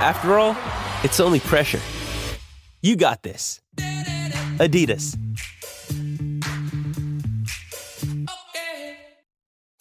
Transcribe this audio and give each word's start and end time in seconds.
After 0.00 0.38
all, 0.38 0.56
it's 1.02 1.18
only 1.18 1.40
pressure. 1.40 1.80
You 2.82 2.94
got 2.94 3.24
this. 3.24 3.60
Adidas. 4.60 5.18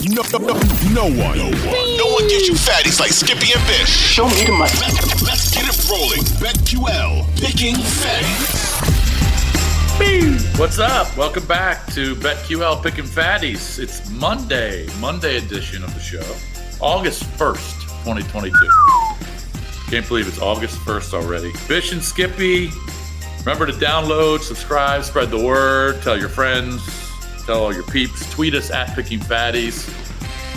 No, 0.10 0.24
no, 0.32 0.40
no, 0.40 0.54
no 0.92 1.04
one. 1.04 1.38
No 1.38 1.46
one. 1.46 1.98
No 1.98 2.08
one 2.16 2.28
gives 2.28 2.48
you 2.48 2.56
fatties 2.56 3.00
like 3.00 3.12
Skippy 3.12 3.54
and 3.54 3.64
Bish. 3.68 3.90
Show 3.90 4.28
me 4.28 4.44
the 4.44 4.54
money. 4.54 4.72
Let's 5.24 5.54
get 5.54 5.66
it 5.68 5.88
rolling. 5.88 6.24
BetQL. 6.42 7.24
Picking 7.40 7.76
fatties. 7.76 8.58
What's 10.58 10.80
up? 10.80 11.16
Welcome 11.16 11.46
back 11.46 11.86
to 11.94 12.16
BetQL 12.16 12.82
Picking 12.82 13.06
Fatties. 13.06 13.78
It's 13.78 14.10
Monday, 14.10 14.88
Monday 15.00 15.38
edition 15.38 15.84
of 15.84 15.94
the 15.94 16.00
show, 16.00 16.26
August 16.84 17.22
1st, 17.38 17.82
2022. 18.04 19.07
Can't 19.88 20.06
believe 20.06 20.28
it's 20.28 20.42
August 20.42 20.78
1st 20.80 21.14
already. 21.14 21.54
Bish 21.66 21.94
and 21.94 22.04
Skippy, 22.04 22.70
remember 23.40 23.66
to 23.66 23.72
download, 23.72 24.42
subscribe, 24.42 25.06
spread 25.06 25.30
the 25.30 25.42
word, 25.42 26.02
tell 26.02 26.20
your 26.20 26.28
friends, 26.28 26.86
tell 27.46 27.64
all 27.64 27.74
your 27.74 27.84
peeps, 27.84 28.30
tweet 28.30 28.54
us 28.54 28.70
at 28.70 28.94
Picking 28.96 29.20
Fatties. 29.20 29.88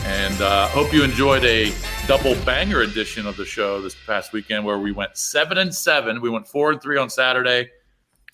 And 0.05 0.40
uh, 0.42 0.66
hope 0.68 0.92
you 0.92 1.05
enjoyed 1.05 1.44
a 1.44 1.72
double 2.08 2.34
banger 2.44 2.80
edition 2.80 3.24
of 3.24 3.36
the 3.36 3.44
show 3.44 3.80
this 3.80 3.94
past 4.05 4.32
weekend 4.32 4.64
where 4.64 4.80
we 4.80 4.90
went 4.90 5.16
seven 5.16 5.58
and 5.58 5.72
seven. 5.72 6.20
We 6.20 6.28
went 6.28 6.48
four 6.48 6.72
and 6.72 6.83
three 6.83 6.98
on 6.98 7.08
Saturday, 7.08 7.70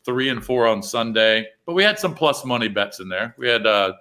three 0.03 0.31
and 0.31 0.43
four 0.43 0.67
on 0.67 0.83
Sunday. 0.83 1.47
But 1.67 1.75
we 1.75 1.85
had 1.85 1.99
some 1.99 2.15
plus 2.15 2.43
money 2.43 2.69
bets 2.69 3.01
in 3.01 3.11
there. 3.11 3.35
We 3.37 3.49
had 3.49 3.67
uh, 3.67 3.93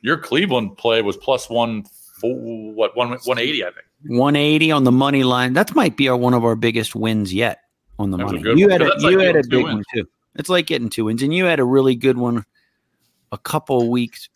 your 0.00 0.18
Cleveland 0.18 0.78
play 0.78 1.00
was 1.00 1.16
plus 1.16 1.48
one, 1.48 1.84
what 2.22 2.96
one 2.96 3.16
one 3.24 3.38
eighty, 3.38 3.62
I 3.64 3.70
think. 3.70 3.86
180 4.06 4.70
on 4.72 4.84
the 4.84 4.92
money 4.92 5.24
line. 5.24 5.52
That 5.52 5.74
might 5.74 5.96
be 5.96 6.08
our, 6.08 6.16
one 6.16 6.34
of 6.34 6.44
our 6.44 6.56
biggest 6.56 6.94
wins 6.94 7.32
yet 7.32 7.60
on 7.98 8.10
the 8.10 8.16
That 8.16 8.24
was 8.24 8.32
a 8.32 8.36
money. 8.36 8.60
You 8.60 8.66
one. 8.66 8.72
had 8.72 8.82
a, 8.82 8.84
That's 8.86 9.02
like 9.02 9.12
you 9.12 9.18
had 9.18 9.36
a 9.36 9.42
big 9.48 9.62
one 9.64 9.84
too. 9.94 10.08
It's 10.36 10.48
like 10.48 10.66
getting 10.66 10.88
two 10.88 11.06
wins, 11.06 11.22
and 11.22 11.34
you 11.34 11.44
had 11.44 11.60
a 11.60 11.64
really 11.64 11.94
good 11.94 12.16
one 12.16 12.44
a 13.32 13.38
couple 13.38 13.82
of 13.82 13.88
weeks. 13.88 14.28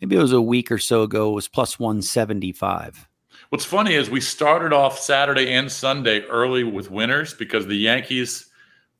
Maybe 0.00 0.16
it 0.16 0.20
was 0.20 0.32
a 0.32 0.40
week 0.40 0.70
or 0.70 0.78
so 0.78 1.02
ago. 1.02 1.30
It 1.30 1.34
was 1.34 1.48
plus 1.48 1.78
175. 1.78 3.08
What's 3.50 3.64
funny 3.64 3.94
is 3.94 4.10
we 4.10 4.20
started 4.20 4.72
off 4.72 4.98
Saturday 4.98 5.52
and 5.52 5.70
Sunday 5.70 6.22
early 6.22 6.64
with 6.64 6.90
winners 6.90 7.34
because 7.34 7.66
the 7.66 7.76
Yankees 7.76 8.46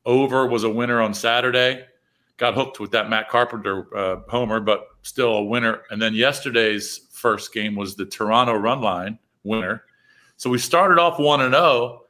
over 0.05 0.47
was 0.47 0.63
a 0.63 0.69
winner 0.69 1.01
on 1.01 1.13
Saturday. 1.13 1.85
Got 2.37 2.53
hooked 2.53 2.79
with 2.79 2.91
that 2.91 3.09
Matt 3.09 3.29
Carpenter 3.29 3.87
uh, 3.95 4.21
homer, 4.29 4.59
but 4.59 4.87
still 5.01 5.33
a 5.33 5.43
winner. 5.43 5.81
And 5.89 6.01
then 6.01 6.13
yesterday's 6.13 7.07
first 7.11 7.53
game 7.53 7.75
was 7.75 7.95
the 7.95 8.05
Toronto 8.05 8.53
run 8.53 8.81
line 8.81 9.19
winner. 9.43 9.83
So 10.37 10.49
we 10.49 10.57
started 10.59 10.99
off 10.99 11.19
one 11.19 11.41
and 11.41 11.53
zero, 11.53 12.03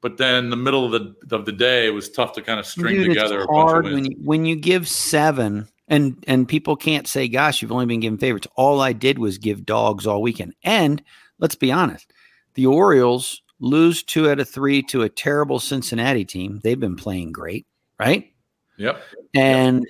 but 0.00 0.16
then 0.16 0.50
the 0.50 0.56
middle 0.56 0.84
of 0.84 0.92
the 0.92 1.36
of 1.36 1.46
the 1.46 1.52
day 1.52 1.86
it 1.86 1.90
was 1.90 2.08
tough 2.08 2.32
to 2.34 2.42
kind 2.42 2.60
of 2.60 2.66
string 2.66 2.96
Dude, 2.96 3.08
together 3.08 3.40
it's 3.40 3.44
a 3.44 3.52
bunch 3.52 3.66
of 3.66 3.70
hard 3.70 3.84
when 3.86 4.04
you, 4.04 4.16
when 4.22 4.44
you 4.44 4.56
give 4.56 4.86
seven, 4.88 5.68
and 5.88 6.22
and 6.26 6.46
people 6.46 6.76
can't 6.76 7.08
say, 7.08 7.26
"Gosh, 7.26 7.60
you've 7.60 7.72
only 7.72 7.86
been 7.86 8.00
given 8.00 8.18
favorites." 8.18 8.46
All 8.54 8.80
I 8.80 8.92
did 8.92 9.18
was 9.18 9.38
give 9.38 9.66
dogs 9.66 10.06
all 10.06 10.22
weekend. 10.22 10.54
And 10.62 11.02
let's 11.38 11.54
be 11.54 11.72
honest, 11.72 12.12
the 12.54 12.66
Orioles 12.66 13.42
lose 13.60 14.02
two 14.02 14.30
out 14.30 14.40
of 14.40 14.48
three 14.48 14.82
to 14.82 15.02
a 15.02 15.08
terrible 15.08 15.58
Cincinnati 15.58 16.24
team. 16.24 16.60
They've 16.62 16.80
been 16.80 16.96
playing 16.96 17.32
great, 17.32 17.66
right? 17.98 18.32
Yep. 18.76 19.02
And 19.34 19.86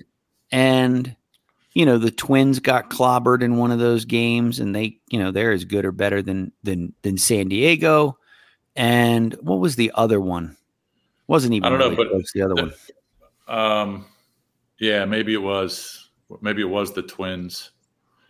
and 0.50 1.16
you 1.72 1.86
know 1.86 1.98
the 1.98 2.10
Twins 2.10 2.58
got 2.58 2.90
clobbered 2.90 3.42
in 3.42 3.56
one 3.56 3.70
of 3.70 3.78
those 3.78 4.04
games, 4.04 4.58
and 4.60 4.74
they 4.74 4.98
you 5.08 5.18
know 5.18 5.30
they're 5.30 5.52
as 5.52 5.64
good 5.64 5.84
or 5.84 5.92
better 5.92 6.22
than 6.22 6.52
than 6.62 6.92
than 7.02 7.16
San 7.18 7.48
Diego. 7.48 8.16
And 8.76 9.34
what 9.40 9.58
was 9.60 9.76
the 9.76 9.90
other 9.94 10.20
one? 10.20 10.56
Wasn't 11.26 11.54
even 11.54 11.64
I 11.66 11.68
don't 11.70 11.78
know, 11.78 11.96
but 11.96 12.08
close, 12.10 12.32
the 12.32 12.42
other 12.42 12.54
one. 12.54 12.72
Um, 13.48 14.06
yeah, 14.78 15.04
maybe 15.04 15.34
it 15.34 15.42
was. 15.42 16.08
Maybe 16.40 16.62
it 16.62 16.66
was 16.66 16.92
the 16.92 17.02
Twins. 17.02 17.70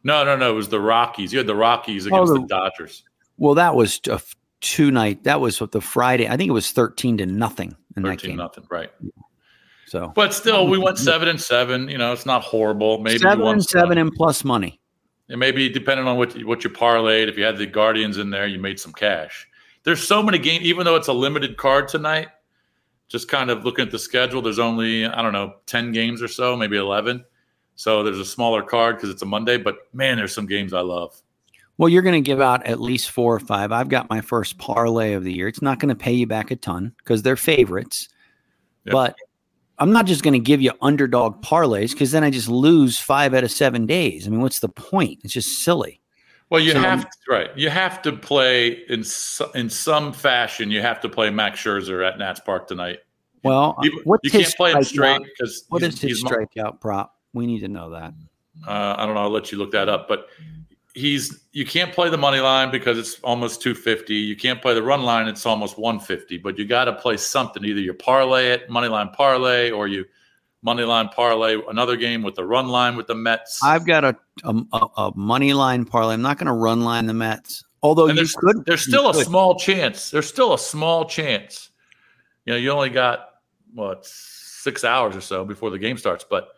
No, 0.04 0.24
no, 0.24 0.34
no. 0.36 0.50
It 0.50 0.54
was 0.54 0.68
the 0.70 0.80
Rockies. 0.80 1.32
You 1.32 1.38
had 1.38 1.46
the 1.46 1.54
Rockies 1.54 2.06
against 2.06 2.30
Oh, 2.30 2.34
the 2.34 2.40
the- 2.40 2.46
Dodgers. 2.46 3.04
Well, 3.36 3.54
that 3.54 3.74
was 3.74 4.00
a 4.10 4.20
two 4.62 4.90
night. 4.90 5.24
That 5.24 5.40
was 5.40 5.58
the 5.58 5.80
Friday. 5.80 6.26
I 6.28 6.36
think 6.38 6.48
it 6.48 6.52
was 6.52 6.72
thirteen 6.72 7.18
to 7.18 7.26
nothing 7.26 7.76
in 7.96 8.02
that 8.02 8.08
Thirteen 8.10 8.30
game. 8.32 8.36
nothing, 8.38 8.64
right? 8.70 8.90
So 9.90 10.12
But 10.14 10.32
still, 10.32 10.68
we 10.68 10.78
went 10.78 10.98
seven 11.10 11.26
and 11.26 11.40
seven. 11.40 11.88
You 11.88 11.98
know, 11.98 12.12
it's 12.12 12.24
not 12.24 12.44
horrible. 12.44 12.98
Maybe 12.98 13.14
you 13.14 13.18
seven 13.18 13.44
and 13.44 13.64
seven 13.64 13.98
and 13.98 14.12
plus 14.12 14.44
money. 14.44 14.78
And 15.28 15.40
maybe 15.40 15.68
depending 15.68 16.06
on 16.06 16.16
what 16.16 16.32
what 16.44 16.62
you 16.62 16.70
parlayed, 16.70 17.28
if 17.28 17.36
you 17.36 17.42
had 17.42 17.56
the 17.56 17.66
Guardians 17.66 18.16
in 18.16 18.30
there, 18.30 18.46
you 18.46 18.60
made 18.60 18.78
some 18.78 18.92
cash. 18.92 19.48
There's 19.82 20.06
so 20.06 20.22
many 20.22 20.38
games, 20.38 20.64
even 20.64 20.84
though 20.84 20.94
it's 20.94 21.08
a 21.08 21.12
limited 21.12 21.56
card 21.56 21.88
tonight. 21.88 22.28
Just 23.08 23.26
kind 23.26 23.50
of 23.50 23.64
looking 23.64 23.84
at 23.84 23.90
the 23.90 23.98
schedule, 23.98 24.40
there's 24.40 24.60
only 24.60 25.06
I 25.06 25.22
don't 25.22 25.32
know 25.32 25.54
ten 25.66 25.90
games 25.90 26.22
or 26.22 26.28
so, 26.28 26.56
maybe 26.56 26.76
eleven. 26.76 27.24
So 27.74 28.04
there's 28.04 28.20
a 28.20 28.24
smaller 28.24 28.62
card 28.62 28.96
because 28.96 29.10
it's 29.10 29.22
a 29.22 29.26
Monday. 29.26 29.56
But 29.56 29.78
man, 29.92 30.18
there's 30.18 30.32
some 30.32 30.46
games 30.46 30.72
I 30.72 30.82
love. 30.82 31.20
Well, 31.78 31.88
you're 31.88 32.02
going 32.02 32.22
to 32.22 32.28
give 32.28 32.40
out 32.40 32.64
at 32.64 32.80
least 32.80 33.10
four 33.10 33.34
or 33.34 33.40
five. 33.40 33.72
I've 33.72 33.88
got 33.88 34.08
my 34.08 34.20
first 34.20 34.58
parlay 34.58 35.14
of 35.14 35.24
the 35.24 35.32
year. 35.32 35.48
It's 35.48 35.62
not 35.62 35.80
going 35.80 35.88
to 35.88 35.96
pay 35.96 36.12
you 36.12 36.28
back 36.28 36.52
a 36.52 36.56
ton 36.56 36.92
because 36.98 37.22
they're 37.22 37.36
favorites. 37.36 38.08
Yep. 38.84 38.92
But 38.92 39.16
I'm 39.80 39.92
not 39.92 40.06
just 40.06 40.22
going 40.22 40.34
to 40.34 40.38
give 40.38 40.60
you 40.60 40.72
underdog 40.82 41.42
parlays 41.42 41.90
because 41.92 42.12
then 42.12 42.22
I 42.22 42.30
just 42.30 42.48
lose 42.48 42.98
five 42.98 43.34
out 43.34 43.42
of 43.44 43.50
seven 43.50 43.86
days. 43.86 44.26
I 44.26 44.30
mean, 44.30 44.40
what's 44.40 44.60
the 44.60 44.68
point? 44.68 45.20
It's 45.24 45.32
just 45.32 45.64
silly. 45.64 46.00
Well, 46.50 46.60
you 46.60 46.72
So- 46.72 46.80
have 46.80 47.08
to, 47.08 47.16
right. 47.30 47.48
You 47.56 47.70
have 47.70 48.02
to 48.02 48.12
play 48.12 48.68
in 48.88 49.04
in 49.54 49.70
some 49.70 50.12
fashion. 50.12 50.70
You 50.70 50.82
have 50.82 51.00
to 51.00 51.08
play 51.08 51.30
Max 51.30 51.60
Scherzer 51.62 52.06
at 52.06 52.18
Nats 52.18 52.40
Park 52.40 52.68
tonight. 52.68 52.98
Well, 53.42 53.76
You, 53.82 54.00
what's 54.04 54.22
you 54.24 54.30
his 54.38 54.48
can't 54.48 54.56
play 54.56 54.72
him 54.72 54.82
straight 54.84 55.22
because 55.22 55.64
What 55.70 55.80
he's, 55.82 55.94
is 55.94 56.00
his 56.00 56.10
he's 56.18 56.24
mo- 56.24 56.30
strikeout 56.30 56.80
prop? 56.80 57.16
We 57.32 57.46
need 57.46 57.60
to 57.60 57.68
know 57.68 57.90
that. 57.90 58.12
Uh, 58.66 58.96
I 58.98 59.06
don't 59.06 59.14
know. 59.14 59.22
I'll 59.22 59.30
let 59.30 59.50
you 59.50 59.56
look 59.58 59.70
that 59.70 59.88
up. 59.88 60.08
But 60.08 60.26
he's 60.94 61.44
you 61.52 61.64
can't 61.66 61.92
play 61.92 62.10
the 62.10 62.18
money 62.18 62.40
line 62.40 62.70
because 62.70 62.98
it's 62.98 63.20
almost 63.20 63.62
250. 63.62 64.14
You 64.14 64.36
can't 64.36 64.60
play 64.60 64.74
the 64.74 64.82
run 64.82 65.02
line; 65.02 65.28
it's 65.28 65.46
almost 65.46 65.78
150. 65.78 66.38
But 66.38 66.58
you 66.58 66.64
got 66.64 66.84
to 66.84 66.92
play 66.94 67.16
something. 67.16 67.64
Either 67.64 67.80
you 67.80 67.94
parlay 67.94 68.48
it, 68.48 68.70
money 68.70 68.88
line 68.88 69.08
parlay, 69.10 69.70
or 69.70 69.88
you 69.88 70.04
money 70.62 70.84
line 70.84 71.08
parlay 71.08 71.56
another 71.68 71.96
game 71.96 72.22
with 72.22 72.34
the 72.34 72.44
run 72.44 72.68
line 72.68 72.96
with 72.96 73.06
the 73.06 73.14
Mets. 73.14 73.62
I've 73.62 73.86
got 73.86 74.04
a 74.04 74.16
a, 74.44 74.54
a, 74.72 75.12
money 75.14 75.52
line 75.52 75.84
parlay. 75.84 76.14
I'm 76.14 76.22
not 76.22 76.38
going 76.38 76.46
to 76.46 76.52
run 76.52 76.82
line 76.82 77.06
the 77.06 77.14
Mets. 77.14 77.64
Although 77.82 78.08
and 78.08 78.10
you 78.10 78.16
there's 78.16 78.34
could, 78.34 78.64
there's 78.66 78.86
still 78.86 79.08
a 79.08 79.14
could. 79.14 79.26
small 79.26 79.58
chance. 79.58 80.10
There's 80.10 80.28
still 80.28 80.52
a 80.52 80.58
small 80.58 81.06
chance. 81.06 81.70
You 82.44 82.52
know, 82.52 82.58
you 82.58 82.70
only 82.70 82.90
got 82.90 83.28
what 83.74 84.06
six 84.06 84.84
hours 84.84 85.16
or 85.16 85.20
so 85.20 85.44
before 85.44 85.70
the 85.70 85.78
game 85.78 85.96
starts, 85.96 86.24
but 86.28 86.48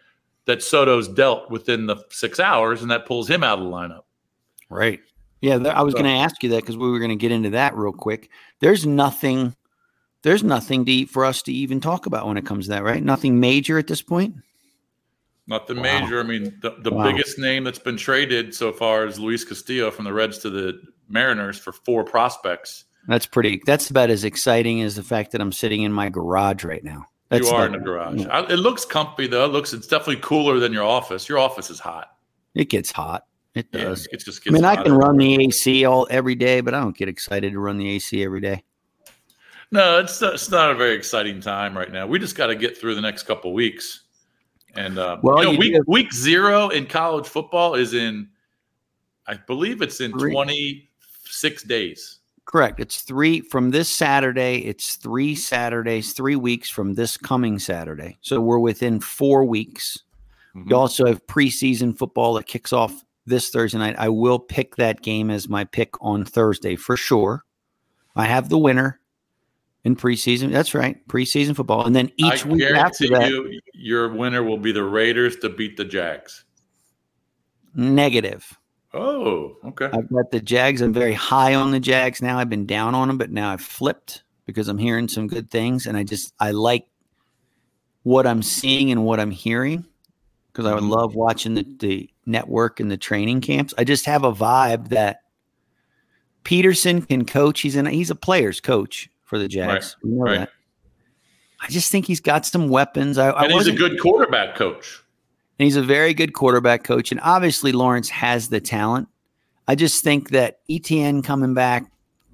that 0.47 0.62
Soto's 0.62 1.06
dealt 1.06 1.50
within 1.50 1.87
the 1.87 1.97
six 2.10 2.41
hours, 2.41 2.82
and 2.82 2.91
that 2.91 3.06
pulls 3.06 3.28
him 3.28 3.44
out 3.44 3.59
of 3.59 3.65
the 3.65 3.71
lineup. 3.71 4.03
Right. 4.72 5.00
Yeah, 5.41 5.59
th- 5.59 5.75
I 5.75 5.83
was 5.83 5.93
So- 5.93 5.99
going 6.00 6.10
to 6.12 6.19
ask 6.21 6.43
you 6.43 6.50
that 6.50 6.60
because 6.62 6.77
we 6.77 6.91
were 6.91 6.99
going 6.99 7.10
to 7.10 7.16
get 7.16 7.33
into 7.33 7.50
that 7.50 7.77
real 7.77 7.93
quick. 7.93 8.31
There's 8.60 8.87
nothing. 8.87 9.55
There's 10.22 10.45
nothing 10.45 10.84
to 10.84 10.92
eat 10.92 11.10
for 11.10 11.24
us 11.24 11.42
to 11.42 11.53
even 11.53 11.80
talk 11.80 12.07
about 12.07 12.28
when 12.28 12.36
it 12.36 12.47
comes 12.47 12.66
to 12.66 12.71
that, 12.71 12.84
right? 12.84 13.03
Nothing 13.03 13.41
major 13.41 13.77
at 13.77 13.89
this 13.89 14.03
point. 14.03 14.36
Nothing 15.48 15.78
Wow. 15.78 16.01
major. 16.01 16.21
I 16.21 16.22
mean, 16.22 16.57
the, 16.63 16.77
the 16.80 16.92
Wow. 16.92 17.10
biggest 17.10 17.39
name 17.39 17.65
that's 17.65 17.80
been 17.80 17.97
traded 17.97 18.54
so 18.54 18.72
far 18.72 19.04
is 19.07 19.19
Luis 19.19 19.45
Castillo 19.45 19.91
from 19.91 20.04
the 20.04 20.13
Reds 20.13 20.39
to 20.39 20.51
the 20.51 20.80
Mariners 21.09 21.59
for 21.59 21.72
four 21.72 22.04
prospects. 22.04 22.84
That's 23.09 23.27
pretty. 23.27 23.60
That's 23.66 23.91
about 23.91 24.10
as 24.10 24.22
exciting 24.22 24.80
as 24.83 24.95
the 24.95 25.03
fact 25.03 25.33
that 25.33 25.41
I'm 25.41 25.51
sitting 25.51 25.83
in 25.83 25.92
my 25.92 26.09
garage 26.09 26.63
right 26.65 26.84
now. 26.84 27.07
That's 27.30 27.48
you 27.48 27.53
are 27.53 27.63
the- 27.63 27.66
in 27.66 27.80
the 27.80 27.84
garage. 27.84 28.24
I, 28.27 28.41
it 28.45 28.57
looks 28.59 28.84
comfy 28.84 29.27
though. 29.27 29.45
It 29.45 29.48
looks 29.48 29.72
it's 29.72 29.89
definitely 29.89 30.22
cooler 30.22 30.60
than 30.60 30.72
your 30.72 30.84
office. 30.84 31.28
Your 31.28 31.39
office 31.39 31.69
is 31.71 31.80
hot. 31.80 32.07
It 32.54 32.71
gets 32.71 32.92
hot. 32.92 33.24
It 33.54 33.69
Yeah, 33.72 33.84
does. 33.84 34.09
it 34.10 34.19
just 34.25 34.47
I 34.49 34.51
mean, 34.51 34.65
I 34.65 34.77
can 34.83 34.93
run 34.93 35.16
the 35.16 35.45
AC 35.47 35.84
all 35.84 36.07
every 36.10 36.34
day, 36.34 36.60
but 36.60 36.75
I 36.75 36.81
don't 36.81 36.97
get 36.97 37.09
excited 37.09 37.53
to 37.53 37.59
run 37.59 37.77
the 37.77 37.89
AC 37.91 38.22
every 38.25 38.41
day. 38.41 38.65
No, 39.71 39.99
it's 39.99 40.21
it's 40.21 40.51
not 40.51 40.71
a 40.71 40.75
very 40.75 40.95
exciting 40.95 41.41
time 41.41 41.77
right 41.77 41.91
now. 41.91 42.07
We 42.07 42.19
just 42.19 42.37
got 42.37 42.49
to 42.49 42.54
get 42.54 42.77
through 42.77 42.95
the 42.95 43.01
next 43.01 43.25
couple 43.25 43.53
weeks. 43.53 44.01
And 44.75 44.99
uh, 44.99 45.19
Well, 45.22 45.39
you 45.39 45.45
know, 45.45 45.51
you 45.53 45.59
week 45.59 45.83
week 45.87 46.13
zero 46.13 46.69
in 46.71 46.87
college 46.87 47.27
football 47.27 47.75
is 47.75 47.95
in, 47.95 48.28
I 49.27 49.34
believe 49.34 49.83
it's 49.83 50.01
in 50.01 50.13
twenty 50.13 50.91
six 51.25 51.63
days. 51.63 52.21
Correct. 52.45 52.81
It's 52.81 53.03
three 53.03 53.41
from 53.41 53.71
this 53.71 53.89
Saturday. 53.89 54.59
It's 54.59 54.97
three 54.97 55.34
Saturdays, 55.34 56.13
three 56.13 56.37
weeks 56.37 56.69
from 56.69 56.95
this 56.95 57.16
coming 57.16 57.59
Saturday. 57.59 58.19
So 58.21 58.41
we're 58.41 58.59
within 58.59 58.98
four 58.98 59.45
weeks. 59.45 59.98
Mhm. 60.55 60.69
You 60.69 60.77
also 60.77 61.07
have 61.07 61.25
preseason 61.27 61.97
football 61.97 62.34
that 62.34 62.47
kicks 62.47 62.72
off 62.72 63.05
this 63.27 63.51
Thursday 63.51 63.78
night. 63.78 63.97
I 63.98 64.09
will 64.09 64.39
pick 64.39 64.77
that 64.77 65.03
game 65.03 65.30
as 65.30 65.48
my 65.48 65.65
pick 65.65 65.91
on 66.01 66.24
Thursday 66.24 66.77
for 66.77 66.97
sure. 66.97 67.45
I 68.16 68.27
have 68.27 68.48
the 68.48 68.59
winner 68.59 69.01
in 69.84 69.97
preseason. 69.97 70.53
That's 70.53 70.74
right, 70.74 71.07
preseason 71.09 71.57
football, 71.57 71.86
and 71.86 71.95
then 71.95 72.10
each 72.16 72.45
I 72.45 72.48
week 72.48 72.63
after 72.71 73.09
that, 73.09 73.28
you, 73.30 73.60
your 73.74 74.09
winner 74.13 74.42
will 74.42 74.59
be 74.59 74.72
the 74.72 74.84
Raiders 74.84 75.36
to 75.36 75.48
beat 75.48 75.77
the 75.77 75.84
Jags. 75.84 76.45
negative. 77.74 78.59
Oh, 78.95 79.57
okay. 79.65 79.86
I've 79.86 80.13
got 80.13 80.30
the 80.30 80.41
Jags. 80.41 80.83
I'm 80.83 80.92
very 80.92 81.15
high 81.15 81.54
on 81.54 81.71
the 81.71 81.80
Jags 81.80 82.21
now. 82.21 82.39
I've 82.39 82.51
been 82.51 82.66
down 82.66 82.95
on 82.95 83.09
them, 83.09 83.16
but 83.16 83.30
now 83.30 83.51
I've 83.51 83.63
flipped 83.63 84.22
because 84.45 84.69
I'm 84.69 84.78
hearing 84.78 85.09
some 85.09 85.28
good 85.28 85.51
things, 85.51 85.86
and 85.86 85.97
I 85.97 86.04
just 86.04 86.34
I 86.39 86.51
like 86.51 86.86
what 88.03 88.27
I'm 88.27 88.42
seeing 88.42 88.91
and 88.91 89.04
what 89.04 89.21
I'm 89.21 89.30
hearing 89.30 89.86
because 90.53 90.66
I 90.66 90.75
would 90.75 90.83
Mhm. 90.84 90.91
love 90.91 91.15
watching 91.15 91.54
the, 91.54 91.66
the 91.78 92.10
network 92.27 92.78
and 92.81 92.91
the 92.91 92.97
training 92.97 93.41
camps. 93.41 93.72
I 93.78 93.84
just 93.84 94.04
have 94.07 94.22
a 94.25 94.33
vibe 94.33 94.89
that 94.89 95.22
Pederson 96.45 97.07
can 97.09 97.25
coach. 97.25 97.60
He's 97.60 97.77
an 97.77 97.87
he's 97.87 98.10
a 98.10 98.15
player's 98.15 98.60
coach 98.60 99.09
for 99.25 99.39
the 99.39 99.49
Jags. 99.49 99.97
We 100.03 100.10
know 100.10 100.22
right. 100.25 100.39
that. 100.41 100.51
I 101.60 101.69
just 101.69 101.93
think 101.93 102.07
he's 102.07 102.21
got 102.21 102.45
some 102.45 102.69
weapons. 102.69 103.19
I, 103.19 103.31
I 103.31 103.45
and 103.45 103.53
he's 103.53 103.69
a 103.69 103.72
good 103.72 104.01
quarterback 104.01 104.57
coach. 104.57 105.01
and 105.59 105.65
he's 105.65 105.77
a 105.77 105.83
very 105.83 106.13
good 106.13 106.33
quarterback 106.33 106.83
coach. 106.83 107.13
And 107.13 107.21
obviously, 107.22 107.71
Lawrence 107.72 108.09
has 108.10 108.48
the 108.48 108.60
talent. 108.60 109.07
I 109.69 109.77
just 109.77 110.03
think 110.03 110.31
that 110.31 110.59
ETN 110.69 111.22
coming 111.22 111.55
back, 111.55 111.89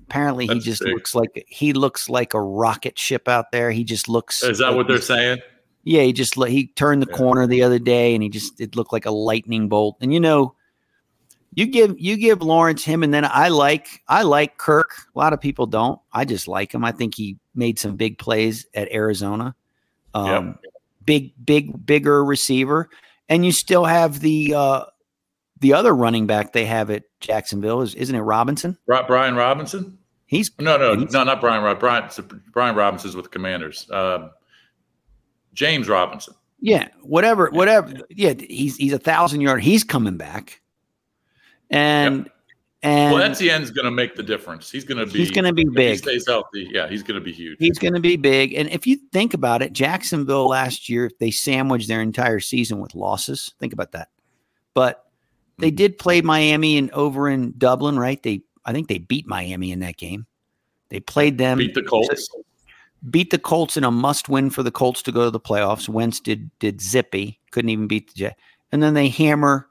apparently, 0.09 0.47
he 0.47 0.59
just 0.61 0.83
big. 0.83 0.95
looks 0.95 1.15
like 1.15 1.45
he 1.47 1.75
looks 1.75 2.09
like 2.09 2.33
a 2.33 2.41
rocket 2.41 2.99
ship 2.99 3.29
out 3.29 3.53
there. 3.53 3.71
He 3.71 3.85
just 3.85 4.09
looks. 4.09 4.43
Is 4.43 4.59
that 4.59 4.69
like 4.69 4.77
what 4.79 4.89
they're 4.89 5.01
saying? 5.03 5.39
Yeah, 5.89 6.03
he 6.03 6.13
just 6.13 6.35
he 6.45 6.67
turned 6.69 7.01
the 7.03 7.07
Yeah. 7.11 7.17
corner 7.17 7.47
the 7.47 7.63
other 7.63 7.79
day, 7.79 8.15
and 8.15 8.23
he 8.23 8.29
just 8.29 8.61
it 8.61 8.77
looked 8.77 8.93
like 8.93 9.07
a 9.07 9.11
lightning 9.11 9.69
bolt. 9.69 9.97
And 10.03 10.13
you 10.13 10.21
know, 10.21 10.55
you 11.55 11.65
give 11.67 11.99
you 11.99 12.17
give 12.19 12.43
Lawrence 12.43 12.85
him, 12.85 13.03
and 13.03 13.13
then 13.15 13.25
I 13.25 13.49
like 13.49 14.03
I 14.07 14.23
like 14.23 14.59
Kirk. 14.59 14.91
A 15.15 15.19
lot 15.19 15.33
of 15.33 15.41
people 15.41 15.67
don't. 15.67 15.99
I 16.13 16.25
just 16.27 16.47
like 16.47 16.73
him. 16.75 16.85
I 16.85 16.93
think 16.93 17.15
he 17.15 17.39
made 17.55 17.79
some 17.79 17.97
big 17.97 18.19
plays 18.19 18.67
at 18.75 18.93
Arizona. 18.93 19.55
Um, 20.15 20.59
Big, 21.07 21.33
big, 21.43 21.87
bigger 21.87 22.23
receiver, 22.23 22.91
and 23.31 23.47
you 23.47 23.51
still 23.51 23.87
have 23.87 24.21
the 24.21 24.53
uh, 24.55 24.85
the 25.61 25.73
other 25.73 25.95
running 25.95 26.27
back 26.27 26.53
they 26.53 26.67
have 26.67 26.91
at 26.91 27.05
Jacksonville. 27.21 27.81
Is 27.81 27.95
isn't 27.95 28.15
it 28.15 28.21
Robinson? 28.21 28.77
Bri- 28.87 29.05
Brian 29.07 29.35
Robinson? 29.37 29.97
He's 30.27 30.51
No, 30.61 30.77
no, 30.77 30.95
He's- 30.97 31.11
no, 31.15 31.25
not 31.25 31.41
Brian. 31.41 31.65
Rob- 31.65 31.81
Brian, 31.81 32.11
Brian 32.53 32.77
Robinson's 32.77 33.17
with 33.17 33.25
the 33.25 33.31
Commanders. 33.31 33.91
Um, 33.91 34.33
James 35.59 35.89
Robinson. 35.89 36.35
Yeah, 36.61 36.89
whatever, 37.03 37.51
whatever. 37.51 37.93
Yeah, 38.11 38.35
he's 38.39 38.77
he's 38.77 38.93
a 38.93 38.99
thousand 38.99 39.41
yard. 39.41 39.61
He's 39.61 39.83
coming 39.83 40.17
back, 40.17 40.61
and 41.69 42.31
and 42.85 43.13
well, 43.13 43.23
Etienne's 43.23 43.73
going 43.73 43.85
to 43.85 43.91
make 43.91 44.15
the 44.15 44.23
difference. 44.23 44.71
He's 44.71 44.85
going 44.85 44.99
to 44.99 45.13
be. 45.13 45.19
he's 45.19 45.33
going 45.33 45.47
to 45.47 45.53
be 45.53 45.65
big. 45.65 45.91
He 45.91 45.97
stays 45.97 46.27
healthy. 46.29 46.69
Yeah, 46.71 46.89
he's 46.89 47.03
going 47.03 47.17
to 47.17 47.25
be 47.25 47.33
huge. 47.33 47.57
He's 47.59 47.77
going 47.77 47.95
to 47.95 48.01
be 48.01 48.17
big. 48.17 48.55
And 48.55 48.69
if 48.71 48.87
you 48.87 48.99
think 49.13 49.35
about 49.35 49.61
it, 49.61 49.73
Jacksonville 49.73 50.49
last 50.49 50.89
year 50.89 51.11
they 51.19 51.33
sandwiched 51.33 51.89
their 51.89 52.03
entire 52.03 52.39
season 52.39 52.79
with 52.79 52.95
losses. 52.95 53.53
Think 53.59 53.73
about 53.73 53.91
that. 53.93 54.11
But 54.75 55.07
they 55.59 55.71
hmm. 55.71 55.77
did 55.77 55.99
play 55.99 56.21
Miami 56.21 56.79
and 56.79 56.89
over 56.93 57.29
in 57.29 57.53
Dublin, 57.59 57.99
right? 57.99 58.23
They 58.23 58.43
I 58.65 58.73
think 58.73 58.87
they 58.87 58.99
beat 58.99 59.27
Miami 59.27 59.73
in 59.73 59.81
that 59.81 59.97
game. 59.97 60.27
They 60.89 61.01
played 61.01 61.37
them 61.37 61.59
Beat 61.59 61.75
the 61.75 61.83
Colts. 61.83 62.29
Beat 63.11 63.31
the 63.31 63.39
Colts 63.39 63.77
in 63.77 63.85
a 63.85 63.91
must 63.91 64.29
win 64.29 64.51
for 64.51 64.63
the 64.63 64.71
Colts 64.71 65.03
to 65.03 65.13
go 65.13 65.25
to 65.25 65.31
the 65.31 65.41
playoffs. 65.41 65.89
Wentz 65.89 66.21
did 66.21 66.51
did 66.59 66.81
zippy, 66.81 67.41
couldn't 67.51 67.71
even 67.71 67.87
beat 67.87 68.09
the 68.09 68.15
Jet, 68.15 68.39
and 68.73 68.83
then 68.83 68.95
they 68.95 69.09
hammer 69.09 69.69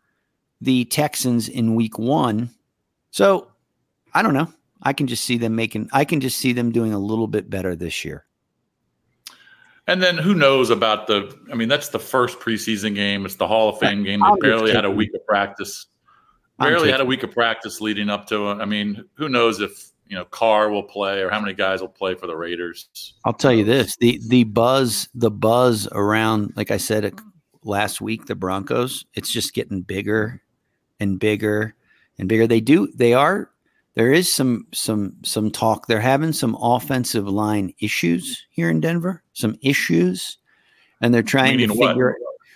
the 0.62 0.86
Texans 0.86 1.48
in 1.50 1.76
week 1.76 2.00
one. 2.00 2.50
So 3.12 3.48
I 4.14 4.22
don't 4.22 4.34
know. 4.34 4.52
I 4.82 4.94
can 4.94 5.08
just 5.08 5.24
see 5.24 5.38
them 5.38 5.56
making. 5.56 5.90
I 5.92 6.06
can 6.06 6.20
just 6.20 6.38
see 6.38 6.54
them 6.54 6.72
doing 6.72 6.94
a 6.94 7.00
little 7.00 7.28
bit 7.28 7.50
better 7.50 7.76
this 7.76 8.06
year. 8.06 8.26
And 9.88 10.04
then 10.04 10.18
who 10.18 10.34
knows 10.34 10.70
about 10.70 11.08
the? 11.08 11.36
I 11.52 11.56
mean, 11.56 11.70
that's 11.70 11.90
the 11.90 12.00
first 12.00 12.40
preseason 12.40 12.94
game. 12.94 13.26
It's 13.26 13.36
the 13.36 13.48
Hall 13.48 13.70
of 13.70 13.80
Fame 13.80 14.04
game. 14.04 14.20
They 14.20 14.50
barely 14.50 14.74
had 14.74 14.86
a 14.86 14.92
week 14.92 15.14
of 15.14 15.26
practice. 15.26 15.88
Barely 16.60 16.92
had 16.92 17.02
a 17.02 17.06
week 17.06 17.24
of 17.24 17.32
practice 17.32 17.80
leading 17.80 18.10
up 18.10 18.28
to 18.28 18.52
it. 18.52 18.56
I 18.56 18.66
mean, 18.66 19.06
who 19.14 19.30
knows 19.30 19.62
if 19.62 19.92
you 20.10 20.16
know 20.16 20.26
Carr 20.26 20.70
will 20.70 20.84
play 20.84 21.22
or 21.22 21.30
how 21.30 21.40
many 21.40 21.54
guys 21.54 21.82
will 21.82 21.88
play 21.88 22.16
for 22.16 22.28
the 22.28 22.36
Raiders? 22.36 23.14
I'll 23.26 23.34
tell 23.34 23.54
you 23.54 23.64
this: 23.64 23.96
the 23.98 24.20
the 24.28 24.44
buzz, 24.46 25.10
the 25.14 25.32
buzz 25.32 25.88
around, 25.92 26.54
like 26.56 26.72
I 26.72 26.78
said 26.78 27.06
uh, 27.06 27.12
last 27.64 28.02
week, 28.02 28.26
the 28.26 28.36
Broncos. 28.36 29.06
It's 29.14 29.32
just 29.32 29.54
getting 29.54 29.82
bigger 29.82 30.42
and 31.00 31.20
bigger 31.20 31.76
and 32.18 32.28
bigger. 32.30 32.48
They 32.48 32.62
do. 32.62 32.92
They 32.96 33.14
are. 33.14 33.50
There 33.96 34.14
is 34.14 34.32
some 34.32 34.68
some 34.74 35.16
some 35.24 35.52
talk. 35.52 35.88
They're 35.88 36.00
having 36.00 36.34
some 36.34 36.56
offensive 36.62 37.28
line 37.28 37.74
issues 37.80 38.46
here 38.50 38.70
in 38.70 38.80
Denver. 38.80 39.24
Some 39.34 39.58
issues, 39.62 40.38
and 41.02 41.14
they're 41.14 41.24
trying 41.24 41.54
to 41.54 41.68
Meaning 41.68 41.78
what? 41.78 41.90
figure. 41.90 42.16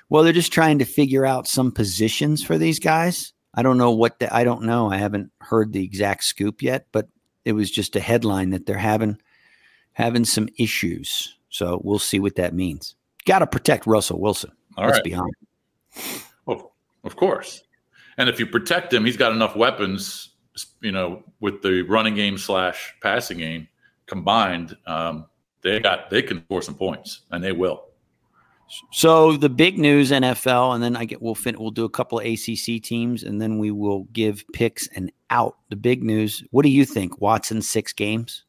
Well, 0.09 0.23
they're 0.23 0.33
just 0.33 0.51
trying 0.51 0.79
to 0.79 0.85
figure 0.85 1.25
out 1.25 1.47
some 1.47 1.71
positions 1.71 2.43
for 2.43 2.57
these 2.57 2.79
guys. 2.79 3.33
I 3.53 3.63
don't 3.63 3.77
know 3.77 3.91
what 3.91 4.19
the, 4.19 4.33
I 4.33 4.43
don't 4.43 4.63
know. 4.63 4.91
I 4.91 4.97
haven't 4.97 5.31
heard 5.39 5.73
the 5.73 5.83
exact 5.83 6.25
scoop 6.25 6.61
yet, 6.61 6.87
but 6.91 7.07
it 7.45 7.53
was 7.53 7.71
just 7.71 7.95
a 7.95 7.99
headline 7.99 8.51
that 8.51 8.65
they're 8.65 8.77
having 8.77 9.17
having 9.93 10.25
some 10.25 10.47
issues. 10.57 11.37
So 11.49 11.81
we'll 11.83 11.99
see 11.99 12.19
what 12.19 12.35
that 12.35 12.53
means. 12.53 12.95
Got 13.25 13.39
to 13.39 13.47
protect 13.47 13.85
Russell 13.85 14.19
Wilson. 14.19 14.51
All 14.77 14.85
Let's 14.85 14.97
right. 14.97 15.03
be 15.03 15.13
honest. 15.13 16.25
Well, 16.45 16.73
of 17.03 17.15
course. 17.15 17.63
And 18.17 18.29
if 18.29 18.39
you 18.39 18.45
protect 18.45 18.93
him, 18.93 19.05
he's 19.05 19.17
got 19.17 19.31
enough 19.31 19.55
weapons, 19.55 20.29
you 20.81 20.91
know, 20.91 21.23
with 21.39 21.61
the 21.61 21.81
running 21.83 22.15
game 22.15 22.37
slash 22.37 22.93
passing 23.01 23.39
game 23.39 23.67
combined. 24.05 24.75
Um, 24.87 25.25
they 25.61 25.79
got 25.79 26.09
they 26.09 26.21
can 26.21 26.43
score 26.45 26.61
some 26.61 26.75
points, 26.75 27.21
and 27.31 27.43
they 27.43 27.51
will. 27.51 27.85
So 28.91 29.37
the 29.37 29.49
big 29.49 29.77
news 29.77 30.11
NFL, 30.11 30.73
and 30.73 30.83
then 30.83 30.95
I 30.95 31.05
get 31.05 31.21
we'll 31.21 31.35
fin- 31.35 31.59
we'll 31.59 31.71
do 31.71 31.85
a 31.85 31.89
couple 31.89 32.19
of 32.19 32.25
ACC 32.25 32.81
teams, 32.81 33.23
and 33.23 33.41
then 33.41 33.59
we 33.59 33.71
will 33.71 34.03
give 34.13 34.43
picks 34.53 34.87
and 34.95 35.11
out. 35.29 35.57
The 35.69 35.75
big 35.75 36.03
news. 36.03 36.43
What 36.51 36.63
do 36.63 36.69
you 36.69 36.85
think? 36.85 37.19
Watson 37.21 37.61
six 37.61 37.93
games? 37.93 38.43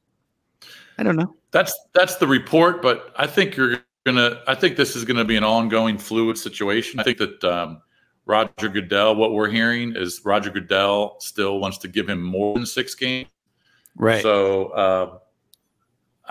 I 0.98 1.02
don't 1.02 1.16
know. 1.16 1.34
That's 1.50 1.78
that's 1.94 2.16
the 2.16 2.26
report, 2.26 2.82
but 2.82 3.12
I 3.16 3.26
think 3.26 3.56
you're 3.56 3.78
gonna. 4.04 4.40
I 4.46 4.54
think 4.54 4.76
this 4.76 4.96
is 4.96 5.04
going 5.04 5.16
to 5.16 5.24
be 5.24 5.36
an 5.36 5.44
ongoing 5.44 5.98
fluid 5.98 6.38
situation. 6.38 7.00
I 7.00 7.04
think 7.04 7.18
that 7.18 7.44
um, 7.44 7.82
Roger 8.26 8.68
Goodell. 8.68 9.16
What 9.16 9.32
we're 9.32 9.50
hearing 9.50 9.94
is 9.96 10.20
Roger 10.24 10.50
Goodell 10.50 11.16
still 11.20 11.58
wants 11.58 11.78
to 11.78 11.88
give 11.88 12.08
him 12.08 12.22
more 12.22 12.54
than 12.54 12.66
six 12.66 12.94
games. 12.94 13.28
Right. 13.96 14.22
So 14.22 14.68
uh, 14.68 15.18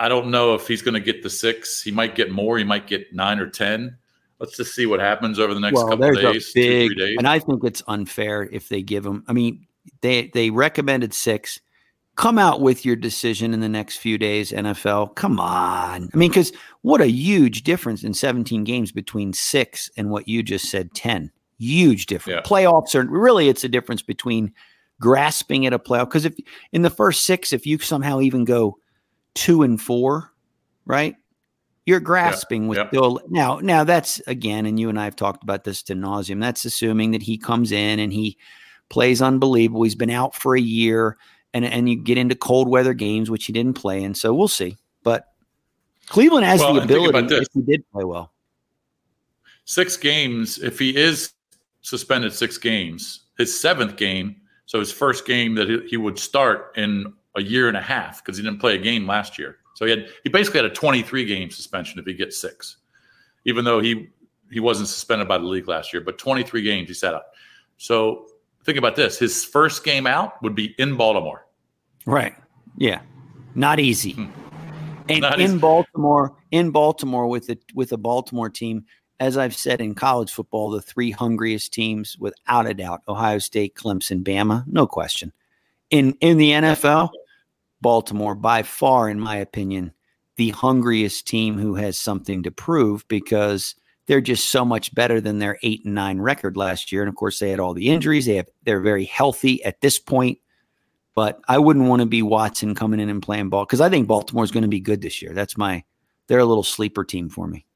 I 0.02 0.08
don't 0.08 0.32
know 0.32 0.54
if 0.54 0.66
he's 0.66 0.82
going 0.82 0.94
to 0.94 1.00
get 1.00 1.22
the 1.22 1.30
six. 1.30 1.80
He 1.80 1.92
might 1.92 2.16
get 2.16 2.32
more. 2.32 2.58
He 2.58 2.64
might 2.64 2.88
get 2.88 3.14
nine 3.14 3.38
or 3.38 3.48
ten. 3.48 3.96
Let's 4.40 4.56
just 4.56 4.74
see 4.74 4.84
what 4.84 4.98
happens 4.98 5.38
over 5.38 5.54
the 5.54 5.60
next 5.60 5.76
well, 5.76 5.90
couple 5.90 6.12
days, 6.12 6.52
big, 6.52 6.88
two 6.88 6.94
days. 6.96 7.14
and 7.18 7.28
I 7.28 7.38
think 7.38 7.62
it's 7.62 7.84
unfair 7.86 8.42
if 8.50 8.68
they 8.68 8.82
give 8.82 9.06
him. 9.06 9.22
I 9.28 9.32
mean, 9.32 9.64
they 10.00 10.26
they 10.34 10.50
recommended 10.50 11.14
six. 11.14 11.60
Come 12.16 12.36
out 12.36 12.60
with 12.60 12.84
your 12.84 12.96
decision 12.96 13.54
in 13.54 13.60
the 13.60 13.68
next 13.68 13.98
few 13.98 14.18
days, 14.18 14.50
NFL. 14.50 15.14
Come 15.14 15.38
on. 15.38 16.10
I 16.12 16.16
mean, 16.16 16.30
because 16.30 16.52
what 16.80 17.00
a 17.00 17.06
huge 17.06 17.62
difference 17.62 18.02
in 18.02 18.12
17 18.12 18.64
games 18.64 18.90
between 18.90 19.32
six 19.32 19.88
and 19.96 20.10
what 20.10 20.26
you 20.26 20.42
just 20.42 20.68
said, 20.68 20.92
10. 20.94 21.30
Huge 21.58 22.06
difference. 22.06 22.42
Yeah. 22.44 22.50
Playoffs 22.50 22.96
are 22.96 23.08
really 23.08 23.48
it's 23.48 23.62
a 23.62 23.68
difference 23.68 24.02
between 24.02 24.52
grasping 25.00 25.64
at 25.64 25.72
a 25.72 25.78
playoff. 25.78 26.08
Because 26.08 26.24
if 26.24 26.34
in 26.72 26.82
the 26.82 26.90
first 26.90 27.24
six, 27.24 27.52
if 27.52 27.66
you 27.66 27.78
somehow 27.78 28.20
even 28.20 28.44
go 28.44 28.78
two 29.34 29.62
and 29.62 29.80
four, 29.80 30.32
right? 30.86 31.16
You're 31.86 32.00
grasping 32.00 32.68
with 32.68 32.78
Yep. 32.78 32.90
Bill. 32.92 33.20
Now, 33.28 33.58
now 33.58 33.82
that's 33.84 34.20
again, 34.28 34.66
and 34.66 34.78
you 34.78 34.88
and 34.88 35.00
I 35.00 35.04
have 35.04 35.16
talked 35.16 35.42
about 35.42 35.64
this 35.64 35.82
to 35.84 35.94
nauseum. 35.94 36.40
That's 36.40 36.64
assuming 36.64 37.10
that 37.10 37.22
he 37.22 37.36
comes 37.36 37.72
in 37.72 37.98
and 37.98 38.12
he 38.12 38.36
plays 38.88 39.20
unbelievable. 39.20 39.82
He's 39.82 39.94
been 39.96 40.10
out 40.10 40.34
for 40.34 40.54
a 40.56 40.60
year, 40.60 41.16
and 41.52 41.64
and 41.64 41.88
you 41.88 41.96
get 41.96 42.18
into 42.18 42.36
cold 42.36 42.68
weather 42.68 42.94
games, 42.94 43.30
which 43.30 43.46
he 43.46 43.52
didn't 43.52 43.74
play 43.74 44.02
in. 44.04 44.14
So 44.14 44.32
we'll 44.32 44.46
see. 44.48 44.76
But 45.02 45.24
Cleveland 46.06 46.46
has 46.46 46.60
Well, 46.60 46.74
the 46.74 46.82
ability 46.82 47.34
if 47.34 47.48
he 47.52 47.62
did 47.62 47.84
play 47.90 48.04
well. 48.04 48.32
six 49.64 49.96
games. 49.96 50.58
If 50.58 50.78
he 50.78 50.94
is 50.96 51.32
suspended 51.80 52.32
six 52.32 52.58
games, 52.58 53.24
his 53.38 53.58
seventh 53.58 53.96
game, 53.96 54.36
so 54.66 54.78
his 54.78 54.92
first 54.92 55.26
game 55.26 55.56
that 55.56 55.68
he, 55.68 55.80
he 55.88 55.96
would 55.96 56.18
start 56.18 56.72
in 56.76 57.12
a 57.36 57.42
year 57.42 57.68
and 57.68 57.76
a 57.76 57.80
half 57.80 58.24
because 58.24 58.36
he 58.36 58.42
didn't 58.44 58.60
play 58.60 58.74
a 58.74 58.78
game 58.78 59.06
last 59.06 59.38
year. 59.38 59.58
So 59.74 59.84
he 59.86 59.90
had 59.90 60.08
he 60.22 60.30
basically 60.30 60.58
had 60.58 60.66
a 60.70 60.74
23 60.74 61.24
game 61.24 61.50
suspension 61.50 61.98
if 61.98 62.06
he 62.06 62.14
gets 62.14 62.40
six, 62.40 62.78
even 63.44 63.64
though 63.64 63.80
he 63.80 64.08
he 64.50 64.60
wasn't 64.60 64.88
suspended 64.88 65.28
by 65.28 65.38
the 65.38 65.44
league 65.44 65.68
last 65.68 65.92
year, 65.92 66.02
but 66.02 66.18
23 66.18 66.62
games 66.62 66.88
he 66.88 66.94
sat 66.94 67.14
out. 67.14 67.22
So 67.78 68.26
think 68.64 68.78
about 68.78 68.96
this: 68.96 69.18
his 69.18 69.44
first 69.44 69.84
game 69.84 70.06
out 70.06 70.42
would 70.42 70.54
be 70.54 70.74
in 70.78 70.96
Baltimore. 70.96 71.46
Right. 72.04 72.34
Yeah, 72.76 73.00
not 73.54 73.80
easy. 73.80 74.12
Hmm. 74.12 74.26
And 75.08 75.20
Not 75.20 75.40
in 75.40 75.50
easy. 75.50 75.58
Baltimore, 75.58 76.36
in 76.52 76.70
Baltimore 76.70 77.26
with 77.26 77.48
the 77.48 77.58
with 77.74 77.92
a 77.92 77.96
Baltimore 77.96 78.48
team, 78.48 78.84
as 79.20 79.36
I've 79.36 79.56
said 79.56 79.80
in 79.80 79.94
college 79.94 80.30
football, 80.30 80.70
the 80.70 80.80
three 80.80 81.10
hungriest 81.10 81.72
teams, 81.72 82.16
without 82.18 82.66
a 82.66 82.74
doubt, 82.74 83.02
Ohio 83.08 83.38
State, 83.38 83.74
Clemson, 83.74 84.22
Bama, 84.22 84.64
no 84.66 84.86
question. 84.86 85.32
In 85.90 86.16
in 86.20 86.38
the 86.38 86.50
NFL, 86.50 87.10
Baltimore 87.82 88.34
by 88.34 88.62
far, 88.62 89.08
in 89.08 89.20
my 89.20 89.36
opinion, 89.36 89.92
the 90.36 90.50
hungriest 90.50 91.26
team 91.26 91.58
who 91.58 91.74
has 91.74 91.98
something 91.98 92.42
to 92.44 92.50
prove 92.50 93.06
because 93.08 93.74
they're 94.06 94.20
just 94.20 94.50
so 94.50 94.64
much 94.64 94.94
better 94.94 95.20
than 95.20 95.38
their 95.38 95.58
eight 95.62 95.84
and 95.84 95.94
nine 95.94 96.18
record 96.20 96.56
last 96.56 96.90
year. 96.90 97.02
And 97.02 97.08
of 97.08 97.16
course, 97.16 97.38
they 97.38 97.50
had 97.50 97.60
all 97.60 97.74
the 97.74 97.90
injuries. 97.90 98.26
They 98.26 98.36
have 98.36 98.48
they're 98.64 98.80
very 98.80 99.04
healthy 99.04 99.62
at 99.64 99.80
this 99.80 99.98
point. 99.98 100.38
But 101.14 101.40
I 101.46 101.58
wouldn't 101.58 101.88
want 101.88 102.00
to 102.00 102.06
be 102.06 102.22
Watson 102.22 102.74
coming 102.74 102.98
in 102.98 103.10
and 103.10 103.22
playing 103.22 103.50
ball 103.50 103.66
because 103.66 103.82
I 103.82 103.90
think 103.90 104.08
Baltimore's 104.08 104.50
going 104.50 104.62
to 104.62 104.68
be 104.68 104.80
good 104.80 105.02
this 105.02 105.20
year. 105.20 105.34
That's 105.34 105.58
my 105.58 105.84
they're 106.26 106.38
a 106.38 106.44
little 106.44 106.62
sleeper 106.62 107.04
team 107.04 107.28
for 107.28 107.46
me. 107.46 107.66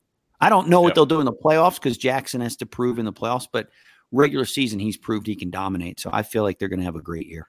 I 0.40 0.48
don't 0.48 0.68
know 0.68 0.80
what 0.80 0.94
they'll 0.94 1.06
do 1.06 1.20
in 1.20 1.26
the 1.26 1.32
playoffs 1.32 1.74
because 1.76 1.96
Jackson 1.96 2.40
has 2.40 2.56
to 2.56 2.66
prove 2.66 2.98
in 2.98 3.04
the 3.04 3.12
playoffs, 3.12 3.48
but 3.50 3.68
regular 4.12 4.44
season 4.44 4.78
he's 4.78 4.96
proved 4.96 5.26
he 5.26 5.34
can 5.34 5.50
dominate. 5.50 6.00
So 6.00 6.10
I 6.12 6.22
feel 6.22 6.42
like 6.42 6.58
they're 6.58 6.68
going 6.68 6.80
to 6.80 6.84
have 6.84 6.96
a 6.96 7.02
great 7.02 7.26
year. 7.26 7.48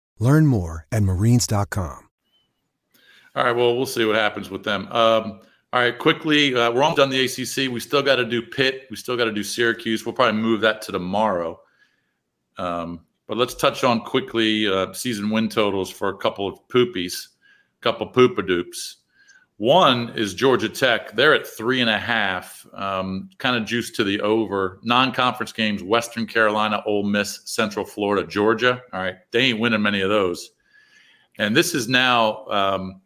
Learn 0.21 0.45
more 0.45 0.85
at 0.91 1.01
marines.com. 1.01 2.09
All 3.33 3.43
right. 3.43 3.51
Well, 3.55 3.75
we'll 3.75 3.87
see 3.87 4.05
what 4.05 4.15
happens 4.15 4.51
with 4.51 4.63
them. 4.63 4.87
Um, 4.91 5.41
all 5.73 5.81
right. 5.81 5.97
Quickly, 5.97 6.53
uh, 6.53 6.71
we're 6.71 6.83
almost 6.83 6.97
done 6.97 7.09
the 7.09 7.25
ACC. 7.25 7.71
We 7.71 7.79
still 7.79 8.03
got 8.03 8.17
to 8.17 8.25
do 8.25 8.39
Pitt. 8.39 8.85
We 8.91 8.97
still 8.97 9.17
got 9.17 9.25
to 9.25 9.31
do 9.31 9.41
Syracuse. 9.41 10.05
We'll 10.05 10.13
probably 10.13 10.39
move 10.39 10.61
that 10.61 10.83
to 10.83 10.91
tomorrow. 10.91 11.59
Um, 12.57 13.01
but 13.27 13.37
let's 13.37 13.55
touch 13.55 13.83
on 13.83 14.01
quickly 14.01 14.67
uh, 14.67 14.93
season 14.93 15.31
win 15.31 15.49
totals 15.49 15.89
for 15.89 16.09
a 16.09 16.17
couple 16.17 16.47
of 16.47 16.59
poopies, 16.67 17.29
a 17.79 17.81
couple 17.81 18.07
of 18.07 18.13
poopadoops. 18.13 18.97
One 19.61 20.09
is 20.15 20.33
Georgia 20.33 20.67
Tech. 20.67 21.11
They're 21.15 21.35
at 21.35 21.45
three 21.45 21.81
and 21.81 21.89
a 21.89 21.99
half, 21.99 22.65
um, 22.73 23.29
kind 23.37 23.55
of 23.55 23.63
juiced 23.63 23.95
to 23.97 24.03
the 24.03 24.19
over. 24.21 24.79
Non-conference 24.81 25.51
games: 25.51 25.83
Western 25.83 26.25
Carolina, 26.25 26.81
Ole 26.87 27.03
Miss, 27.03 27.41
Central 27.45 27.85
Florida, 27.85 28.25
Georgia. 28.25 28.81
All 28.91 28.99
right, 28.99 29.17
they 29.29 29.41
ain't 29.41 29.59
winning 29.59 29.83
many 29.83 30.01
of 30.01 30.09
those. 30.09 30.49
And 31.37 31.55
this 31.55 31.75
is 31.75 31.87
now 31.87 32.47
um, 32.47 33.01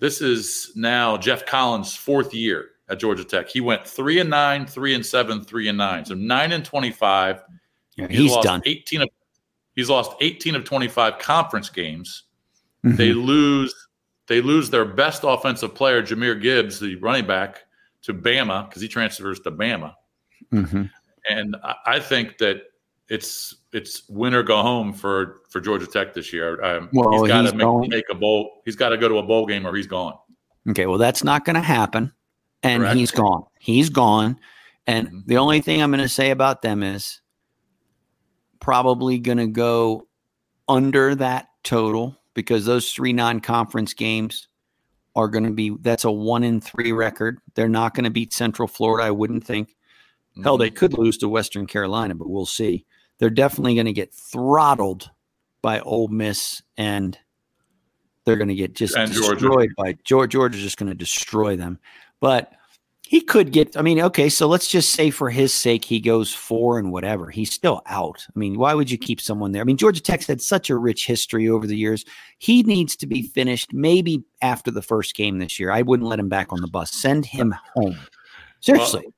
this 0.00 0.20
is 0.20 0.72
now 0.76 1.16
Geoff 1.16 1.46
Collins' 1.46 1.96
fourth 1.96 2.34
year 2.34 2.72
at 2.90 2.98
Georgia 2.98 3.24
Tech. 3.24 3.48
He 3.48 3.62
went 3.62 3.86
three 3.86 4.20
and 4.20 4.28
nine, 4.28 4.66
three 4.66 4.94
and 4.94 5.06
seven, 5.06 5.42
three 5.42 5.68
and 5.68 5.78
nine. 5.78 6.04
So 6.04 6.12
nine 6.12 6.52
and 6.52 6.62
twenty-five. 6.62 7.42
Yeah, 7.96 8.06
he's 8.06 8.32
lost 8.32 8.46
done. 8.46 8.60
18 8.66 9.00
of 9.00 9.08
he's 9.74 9.88
lost 9.88 10.12
18 10.20 10.56
of 10.56 10.64
25 10.64 11.18
conference 11.18 11.70
games. 11.70 12.24
Mhm. 12.84 12.98
They 12.98 13.14
lose 13.14 13.74
they 14.30 14.40
lose 14.40 14.70
their 14.70 14.84
best 14.84 15.24
offensive 15.24 15.74
player, 15.74 16.00
Jahmyr 16.02 16.40
Gibbs, 16.40 16.78
the 16.78 16.94
running 16.96 17.26
back, 17.26 17.64
to 18.02 18.14
Bama 18.14 18.68
because 18.68 18.80
he 18.80 18.86
transfers 18.86 19.40
to 19.40 19.50
Bama. 19.50 19.92
Mhm. 20.52 20.88
And 21.28 21.56
I, 21.64 21.74
I 21.84 22.00
think 22.00 22.38
that 22.38 22.62
it's 23.08 23.56
it's 23.72 24.08
win 24.08 24.32
or 24.32 24.44
go 24.44 24.62
home 24.62 24.92
for 24.92 25.40
for 25.50 25.60
Georgia 25.60 25.86
Tech 25.86 26.14
this 26.14 26.32
year. 26.32 26.62
Um, 26.64 26.88
Well, 26.92 27.10
he's 27.24 27.28
got 27.28 27.50
to 27.50 27.56
make, 27.56 27.90
make 27.90 28.04
a 28.08 28.14
bowl. 28.14 28.62
He's 28.64 28.76
got 28.76 28.90
to 28.90 28.96
go 28.98 29.08
to 29.08 29.18
a 29.18 29.22
bowl 29.24 29.46
game 29.46 29.66
or 29.66 29.74
he's 29.74 29.88
gone. 29.88 30.14
Okay, 30.68 30.86
well, 30.86 30.98
that's 30.98 31.24
not 31.24 31.44
going 31.44 31.56
to 31.56 31.60
happen. 31.60 32.12
And 32.62 32.82
Correct. 32.84 32.96
he's 32.96 33.10
gone. 33.10 33.42
He's 33.58 33.90
gone. 33.90 34.38
And 34.86 35.08
Mhm. 35.08 35.26
the 35.26 35.38
only 35.38 35.60
thing 35.60 35.82
I'm 35.82 35.90
going 35.90 36.02
to 36.02 36.08
say 36.08 36.30
about 36.30 36.62
them 36.62 36.84
is 36.84 37.20
probably 38.60 39.18
going 39.18 39.38
to 39.38 39.46
go 39.48 40.06
under 40.68 41.16
that 41.16 41.48
total 41.64 42.16
because 42.40 42.64
those 42.64 42.92
three 42.92 43.12
non 43.12 43.40
conference 43.40 43.94
games 43.94 44.48
are 45.16 45.28
going 45.28 45.44
to 45.44 45.50
be 45.50 45.76
that's 45.80 46.04
a 46.04 46.10
one 46.10 46.44
in 46.44 46.60
three 46.60 46.92
record. 46.92 47.38
They're 47.54 47.68
not 47.68 47.94
going 47.94 48.04
to 48.04 48.10
beat 48.10 48.32
Central 48.32 48.68
Florida, 48.68 49.06
I 49.06 49.10
wouldn't 49.10 49.44
think. 49.44 49.76
Hell, 50.42 50.54
Mm-hmm. 50.54 50.62
they 50.62 50.70
could 50.70 50.96
lose 50.96 51.18
to 51.18 51.28
Western 51.28 51.66
Carolina, 51.66 52.14
but 52.14 52.30
we'll 52.30 52.46
see. 52.46 52.86
They're 53.18 53.30
definitely 53.30 53.74
going 53.74 53.86
to 53.86 53.92
get 53.92 54.14
throttled 54.14 55.10
by 55.60 55.80
Ole 55.80 56.08
Miss, 56.08 56.62
and 56.76 57.18
they're 58.24 58.36
going 58.36 58.48
to 58.48 58.54
get 58.54 58.74
just 58.74 58.96
And 58.96 59.12
Georgia. 59.12 59.32
destroyed 59.40 59.70
by 59.76 59.96
Georgia. 60.04 60.28
Georgia's 60.30 60.62
just 60.62 60.78
going 60.78 60.88
to 60.88 60.94
destroy 60.94 61.56
them. 61.56 61.78
But 62.20 62.52
he 63.10 63.20
could 63.20 63.50
get. 63.50 63.76
I 63.76 63.82
mean, 63.82 64.00
okay, 64.02 64.28
so 64.28 64.46
let's 64.46 64.68
just 64.68 64.92
say 64.92 65.10
for 65.10 65.30
his 65.30 65.52
sake, 65.52 65.84
he 65.84 65.98
goes 65.98 66.32
four 66.32 66.78
and 66.78 66.92
whatever. 66.92 67.28
He's 67.28 67.52
still 67.52 67.82
out. 67.86 68.24
I 68.28 68.38
mean, 68.38 68.56
why 68.56 68.72
would 68.72 68.88
you 68.88 68.96
keep 68.98 69.20
someone 69.20 69.50
there? 69.50 69.62
I 69.62 69.64
mean, 69.64 69.76
Georgia 69.76 70.00
Tech's 70.00 70.28
had 70.28 70.40
such 70.40 70.70
a 70.70 70.76
rich 70.76 71.08
history 71.08 71.48
over 71.48 71.66
the 71.66 71.76
years. 71.76 72.04
He 72.38 72.62
needs 72.62 72.94
to 72.98 73.08
be 73.08 73.22
finished 73.22 73.72
maybe 73.72 74.22
after 74.42 74.70
the 74.70 74.80
first 74.80 75.16
game 75.16 75.40
this 75.40 75.58
year. 75.58 75.72
I 75.72 75.82
wouldn't 75.82 76.08
let 76.08 76.20
him 76.20 76.28
back 76.28 76.52
on 76.52 76.60
the 76.60 76.68
bus. 76.68 76.92
Send 76.92 77.26
him 77.26 77.52
home. 77.74 77.98
Seriously. 78.60 79.08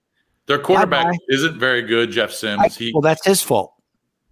Their 0.47 0.59
quarterback 0.59 1.05
Bye-bye. 1.09 1.19
isn't 1.29 1.59
very 1.61 1.83
good, 1.83 2.13
Jeff 2.13 2.31
I- 2.31 2.33
Sims. 2.33 2.77
He, 2.79 2.93
well, 2.95 3.03
that's 3.03 3.27
his 3.27 3.43
fault. 3.43 3.75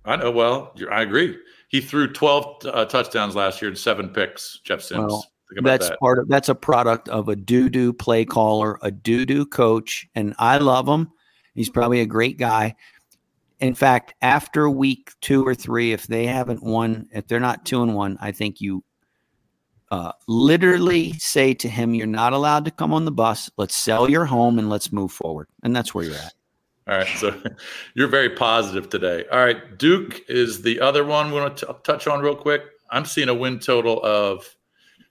I 0.06 0.16
know. 0.16 0.30
Well, 0.30 0.74
I 0.90 1.02
agree. 1.02 1.36
He 1.68 1.82
threw 1.82 2.10
12 2.10 2.62
uh, 2.64 2.86
touchdowns 2.86 3.36
last 3.36 3.60
year 3.60 3.68
and 3.68 3.76
seven 3.78 4.08
picks. 4.08 4.60
Jeff 4.64 4.80
Sims. 4.80 5.00
Well, 5.12 5.26
That's 5.62 5.88
that. 5.88 5.98
part 5.98 6.18
of 6.18 6.28
that's 6.28 6.48
a 6.48 6.54
product 6.54 7.08
of 7.08 7.28
a 7.28 7.36
doo 7.36 7.68
doo 7.68 7.92
play 7.92 8.24
caller, 8.24 8.78
a 8.82 8.90
doo 8.90 9.26
doo 9.26 9.46
coach, 9.46 10.08
and 10.14 10.34
I 10.38 10.58
love 10.58 10.88
him. 10.88 11.10
He's 11.54 11.70
probably 11.70 12.00
a 12.00 12.06
great 12.06 12.38
guy. 12.38 12.76
In 13.58 13.74
fact, 13.74 14.14
after 14.22 14.70
week 14.70 15.12
two 15.20 15.46
or 15.46 15.54
three, 15.54 15.92
if 15.92 16.06
they 16.06 16.26
haven't 16.26 16.62
won, 16.62 17.08
if 17.12 17.26
they're 17.26 17.40
not 17.40 17.66
two 17.66 17.82
and 17.82 17.94
one, 17.94 18.16
I 18.20 18.32
think 18.32 18.60
you 18.60 18.84
uh, 19.90 20.12
literally 20.28 21.12
say 21.14 21.52
to 21.54 21.68
him, 21.68 21.94
"You're 21.94 22.06
not 22.06 22.32
allowed 22.32 22.64
to 22.66 22.70
come 22.70 22.94
on 22.94 23.04
the 23.04 23.12
bus. 23.12 23.50
Let's 23.56 23.76
sell 23.76 24.08
your 24.08 24.24
home 24.24 24.58
and 24.58 24.70
let's 24.70 24.92
move 24.92 25.12
forward." 25.12 25.48
And 25.62 25.74
that's 25.74 25.94
where 25.94 26.04
you're 26.04 26.14
at. 26.14 26.34
All 26.86 26.96
right. 26.96 27.08
So 27.18 27.40
you're 27.94 28.08
very 28.08 28.30
positive 28.30 28.88
today. 28.88 29.24
All 29.30 29.44
right. 29.44 29.78
Duke 29.78 30.22
is 30.28 30.62
the 30.62 30.80
other 30.80 31.04
one 31.04 31.30
we 31.30 31.40
want 31.40 31.56
to 31.58 31.76
touch 31.82 32.06
on 32.06 32.20
real 32.20 32.36
quick. 32.36 32.62
I'm 32.90 33.04
seeing 33.04 33.28
a 33.28 33.34
win 33.34 33.58
total 33.58 34.02
of 34.02 34.56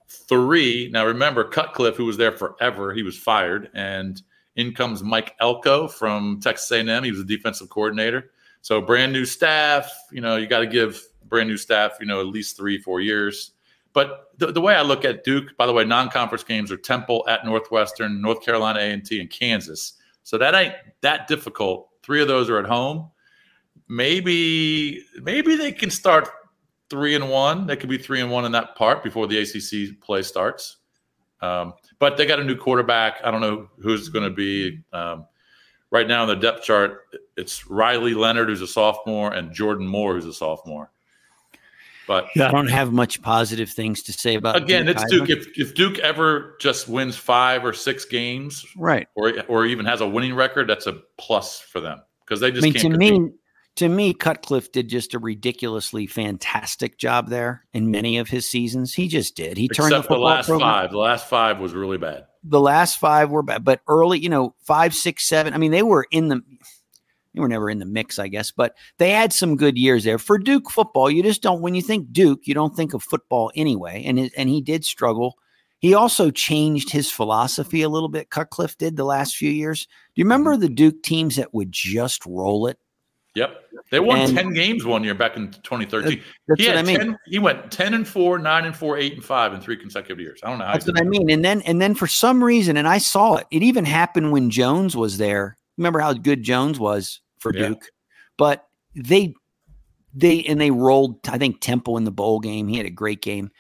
three. 0.09 0.89
Now, 0.91 1.05
remember, 1.05 1.43
Cutcliffe, 1.43 1.95
who 1.95 2.05
was 2.05 2.17
there 2.17 2.31
forever, 2.31 2.93
he 2.93 3.03
was 3.03 3.17
fired. 3.17 3.69
And 3.73 4.21
in 4.55 4.73
comes 4.73 5.03
Mike 5.03 5.35
Elko 5.39 5.87
from 5.87 6.39
Texas 6.41 6.71
A&M. 6.71 7.03
He 7.03 7.11
was 7.11 7.23
the 7.23 7.37
defensive 7.37 7.69
coordinator. 7.69 8.31
So 8.61 8.81
brand 8.81 9.13
new 9.13 9.25
staff. 9.25 9.89
You 10.11 10.21
know, 10.21 10.35
you 10.35 10.47
got 10.47 10.59
to 10.59 10.67
give 10.67 11.01
brand 11.25 11.47
new 11.47 11.57
staff, 11.57 11.93
you 11.99 12.07
know, 12.07 12.19
at 12.19 12.27
least 12.27 12.57
three, 12.57 12.77
four 12.77 12.99
years. 12.99 13.51
But 13.93 14.31
the, 14.37 14.51
the 14.51 14.61
way 14.61 14.75
I 14.75 14.81
look 14.81 15.05
at 15.05 15.23
Duke, 15.23 15.55
by 15.57 15.65
the 15.65 15.73
way, 15.73 15.83
non-conference 15.83 16.43
games 16.43 16.71
are 16.71 16.77
Temple 16.77 17.25
at 17.27 17.45
Northwestern, 17.45 18.21
North 18.21 18.43
Carolina 18.43 18.79
A&T, 18.79 19.19
and 19.19 19.29
Kansas. 19.29 19.93
So 20.23 20.37
that 20.37 20.53
ain't 20.53 20.75
that 21.01 21.27
difficult. 21.27 21.89
Three 22.03 22.21
of 22.21 22.27
those 22.27 22.49
are 22.49 22.59
at 22.59 22.65
home. 22.65 23.09
Maybe 23.87 25.03
maybe 25.21 25.55
they 25.55 25.71
can 25.71 25.89
start 25.89 26.29
three 26.89 27.15
and 27.15 27.29
one. 27.29 27.67
They 27.67 27.75
could 27.75 27.89
be 27.89 27.98
three 27.98 28.22
and 28.22 28.31
one 28.31 28.46
in 28.46 28.51
that 28.53 28.75
part 28.75 29.03
before 29.03 29.27
the 29.27 29.39
ACC 29.39 30.00
play 30.01 30.22
starts. 30.22 30.77
Um, 31.41 31.74
but 32.00 32.17
they 32.17 32.25
got 32.25 32.39
a 32.39 32.43
new 32.43 32.55
quarterback. 32.55 33.22
I 33.24 33.31
don't 33.31 33.41
know 33.41 33.69
who's 33.81 34.10
going 34.10 34.25
to 34.25 34.36
be. 34.36 34.81
Um, 34.91 35.25
right 35.91 36.08
now 36.08 36.24
in 36.24 36.29
the 36.29 36.36
depth 36.36 36.63
chart, 36.63 37.01
it's 37.38 37.67
Riley 37.67 38.13
Leonard, 38.13 38.50
who's 38.50 38.62
a 38.62 38.67
sophomore, 38.67 39.34
and 39.34 39.53
Jordan 39.53 39.88
Moore, 39.88 40.15
who's 40.15 40.25
a 40.25 40.34
sophomore. 40.34 40.91
But 42.08 42.27
yeah, 42.36 42.48
I 42.48 42.51
don't 42.51 42.69
have 42.69 42.91
much 42.91 43.22
positive 43.22 43.69
things 43.69 44.01
to 44.03 44.13
say 44.13 44.34
about. 44.34 44.55
again, 44.55 44.88
Duke 44.88 44.96
it's 44.96 45.13
either. 45.13 45.25
Duke. 45.25 45.29
If, 45.29 45.60
if 45.60 45.75
Duke 45.75 46.00
ever 46.00 46.58
just 46.60 46.89
wins 46.89 47.15
five 47.15 47.63
or 47.63 47.72
six 47.72 48.03
games, 48.03 48.65
right? 48.75 49.08
or 49.13 49.31
or 49.48 49.67
even 49.67 49.86
has 49.86 50.01
a 50.01 50.08
winning 50.08 50.34
record, 50.34 50.67
that's 50.67 50.88
a 50.88 51.01
plus 51.19 51.60
for 51.60 51.79
them 51.79 52.01
because 52.25 52.39
they 52.39 52.48
I 52.48 52.51
just 52.51 52.63
mean, 52.63 52.74
can't. 52.74 52.86
to 52.86 52.89
compete. 53.00 53.22
me, 53.22 53.31
to 53.79 53.89
me, 53.89 54.13
Cutcliffe 54.13 54.71
did 54.71 54.88
just 54.88 55.13
a 55.13 55.19
ridiculously 55.19 56.07
fantastic 56.07 56.98
job 56.98 57.29
there 57.29 57.65
in 57.74 57.91
many 57.91 58.17
of 58.17 58.29
his 58.29 58.50
seasons. 58.50 58.93
He 58.93 59.07
just 59.07 59.36
did. 59.36 59.57
He 59.57 59.67
turned 59.67 59.91
except 59.91 60.03
the 60.03 60.07
the 60.09 60.15
football 60.15 60.24
last 60.25 60.45
program- 60.48 60.69
five. 60.69 60.91
The 60.91 60.98
last 60.98 61.27
five 61.27 61.59
was 61.59 61.74
really 61.74 61.98
bad. 61.98 62.25
the 62.43 62.59
last 62.59 63.00
five 63.00 63.29
were 63.31 63.43
bad, 63.43 63.63
but 63.65 63.81
early, 63.88 64.19
you 64.19 64.29
know, 64.29 64.55
five, 64.63 64.93
six, 64.93 65.27
seven. 65.27 65.53
I 65.53 65.57
mean, 65.57 65.71
they 65.71 65.83
were 65.83 66.05
in 66.12 66.29
the, 66.29 66.41
they 67.33 67.41
were 67.41 67.48
never 67.50 67.69
in 67.69 67.79
the 67.79 67.86
mix, 67.86 68.17
I 68.19 68.27
guess, 68.27 68.51
but 68.51 68.75
they 68.98 69.12
had 69.12 69.33
some 69.33 69.57
good 69.57 69.77
years 69.77 70.03
there 70.03 70.17
for 70.17 70.38
Duke 70.38 70.69
football. 70.71 71.09
You 71.12 71.21
just 71.24 71.41
don't 71.41 71.62
when 71.62 71.75
you 71.75 71.81
think 71.81 72.12
Duke, 72.13 72.41
you 72.48 72.53
don't 72.53 72.75
think 72.75 72.93
of 72.93 73.03
football 73.03 73.51
anyway, 73.55 74.03
and 74.05 74.17
it, 74.19 74.33
and 74.38 74.48
he 74.50 74.62
did 74.62 74.86
struggle. 74.86 75.38
He 75.79 75.93
also 75.93 76.29
changed 76.31 76.89
his 76.91 77.09
philosophy 77.09 77.81
a 77.83 77.89
little 77.89 78.09
bit. 78.09 78.29
Cutcliffe 78.29 78.77
did 78.77 78.98
the 78.98 79.05
last 79.05 79.38
few 79.38 79.50
years. 79.50 79.86
Do 79.86 80.19
you 80.21 80.25
remember 80.25 80.51
Mm-hmm. 80.53 80.62
the 80.62 80.69
Duke 80.69 81.03
teams 81.03 81.38
that 81.38 81.53
would 81.53 81.71
just 81.71 82.25
roll 82.25 82.67
it? 82.67 82.77
Yep, 83.36 83.62
they 83.91 84.00
won 84.00 84.19
And- 84.21 84.36
ten 84.36 84.53
games 84.53 84.83
one 84.86 85.03
year 85.03 85.13
back 85.13 85.38
in 85.38 85.51
2013. 85.51 86.21
That's 86.48 86.62
he 86.62 86.67
what 86.67 86.77
I 86.77 86.81
mean. 86.81 86.98
10 86.98 87.17
he 87.27 87.39
went 87.39 87.71
ten 87.71 87.93
and 87.93 88.07
four, 88.07 88.39
nine 88.39 88.65
and 88.65 88.75
four, 88.75 88.98
eight 88.98 89.13
and 89.13 89.24
five 89.24 89.53
in 89.53 89.62
three 89.62 89.77
consecutive 89.77 90.19
years. 90.19 90.39
I 90.43 90.50
don't 90.50 90.57
know 90.57 90.65
how. 90.65 90.74
That's 90.74 90.88
what 90.88 91.00
I 91.00 91.03
that. 91.03 91.09
mean. 91.09 91.29
And 91.29 91.45
then 91.45 91.62
and 91.62 91.79
then 91.79 91.93
for 91.93 92.07
some 92.07 92.43
reason, 92.43 92.75
and 92.75 92.88
I 92.88 92.98
saw 92.98 93.36
it. 93.36 93.45
It 93.51 93.62
even 93.62 93.86
happened 93.86 94.31
when 94.31 94.50
Jones 94.50 94.98
was 94.98 95.17
there. 95.19 95.57
Remember 95.77 96.00
how 96.00 96.13
good 96.13 96.41
Jones 96.43 96.79
was 96.79 97.21
for 97.39 97.53
Yeah. 97.55 97.69
Duke? 97.69 97.86
But 98.38 98.65
they 98.95 99.36
they 100.13 100.43
and 100.45 100.59
they 100.59 100.71
rolled. 100.71 101.19
I 101.29 101.38
think 101.38 101.62
Temple 101.62 101.98
in 101.98 102.03
the 102.05 102.12
bowl 102.12 102.39
game. 102.39 102.67
He 102.67 102.77
had 102.77 102.88
a 102.88 102.91
great 102.91 103.21
game, 103.21 103.51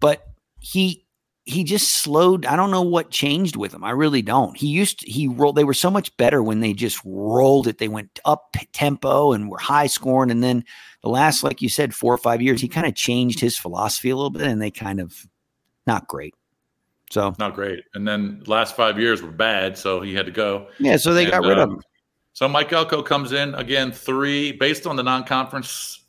but 0.00 0.22
he 0.60 1.04
he 1.48 1.64
just 1.64 1.94
slowed. 1.94 2.44
I 2.44 2.56
don't 2.56 2.70
know 2.70 2.82
what 2.82 3.10
changed 3.10 3.56
with 3.56 3.72
him. 3.72 3.82
I 3.82 3.90
really 3.90 4.20
don't. 4.20 4.56
He 4.56 4.66
used 4.66 5.00
to, 5.00 5.10
he 5.10 5.28
rolled. 5.28 5.56
They 5.56 5.64
were 5.64 5.72
so 5.74 5.90
much 5.90 6.14
better 6.18 6.42
when 6.42 6.60
they 6.60 6.74
just 6.74 7.00
rolled 7.04 7.66
it. 7.66 7.78
They 7.78 7.88
went 7.88 8.20
up 8.26 8.54
tempo 8.72 9.32
and 9.32 9.50
were 9.50 9.58
high 9.58 9.86
scoring. 9.86 10.30
And 10.30 10.42
then 10.44 10.62
the 11.02 11.08
last, 11.08 11.42
like 11.42 11.62
you 11.62 11.70
said, 11.70 11.94
four 11.94 12.12
or 12.12 12.18
five 12.18 12.42
years, 12.42 12.60
he 12.60 12.68
kind 12.68 12.86
of 12.86 12.94
changed 12.94 13.40
his 13.40 13.56
philosophy 13.56 14.10
a 14.10 14.16
little 14.16 14.30
bit, 14.30 14.42
and 14.42 14.60
they 14.60 14.70
kind 14.70 15.00
of 15.00 15.26
not 15.86 16.06
great. 16.06 16.34
So 17.10 17.34
Not 17.38 17.54
great. 17.54 17.84
And 17.94 18.06
then 18.06 18.42
last 18.46 18.76
five 18.76 18.98
years 18.98 19.22
were 19.22 19.30
bad, 19.30 19.78
so 19.78 20.02
he 20.02 20.14
had 20.14 20.26
to 20.26 20.32
go. 20.32 20.68
yeah, 20.78 20.98
so 20.98 21.14
they 21.14 21.24
got 21.24 21.38
And, 21.38 21.46
rid 21.46 21.58
of 21.58 21.68
um, 21.70 21.74
him. 21.76 21.82
So 22.34 22.46
Mike 22.46 22.72
Elko 22.72 23.02
comes 23.02 23.32
in 23.32 23.54
again, 23.54 23.90
three 23.90 24.52
based 24.52 24.86
on 24.86 24.96
the 24.96 25.02
non-conference 25.02 26.04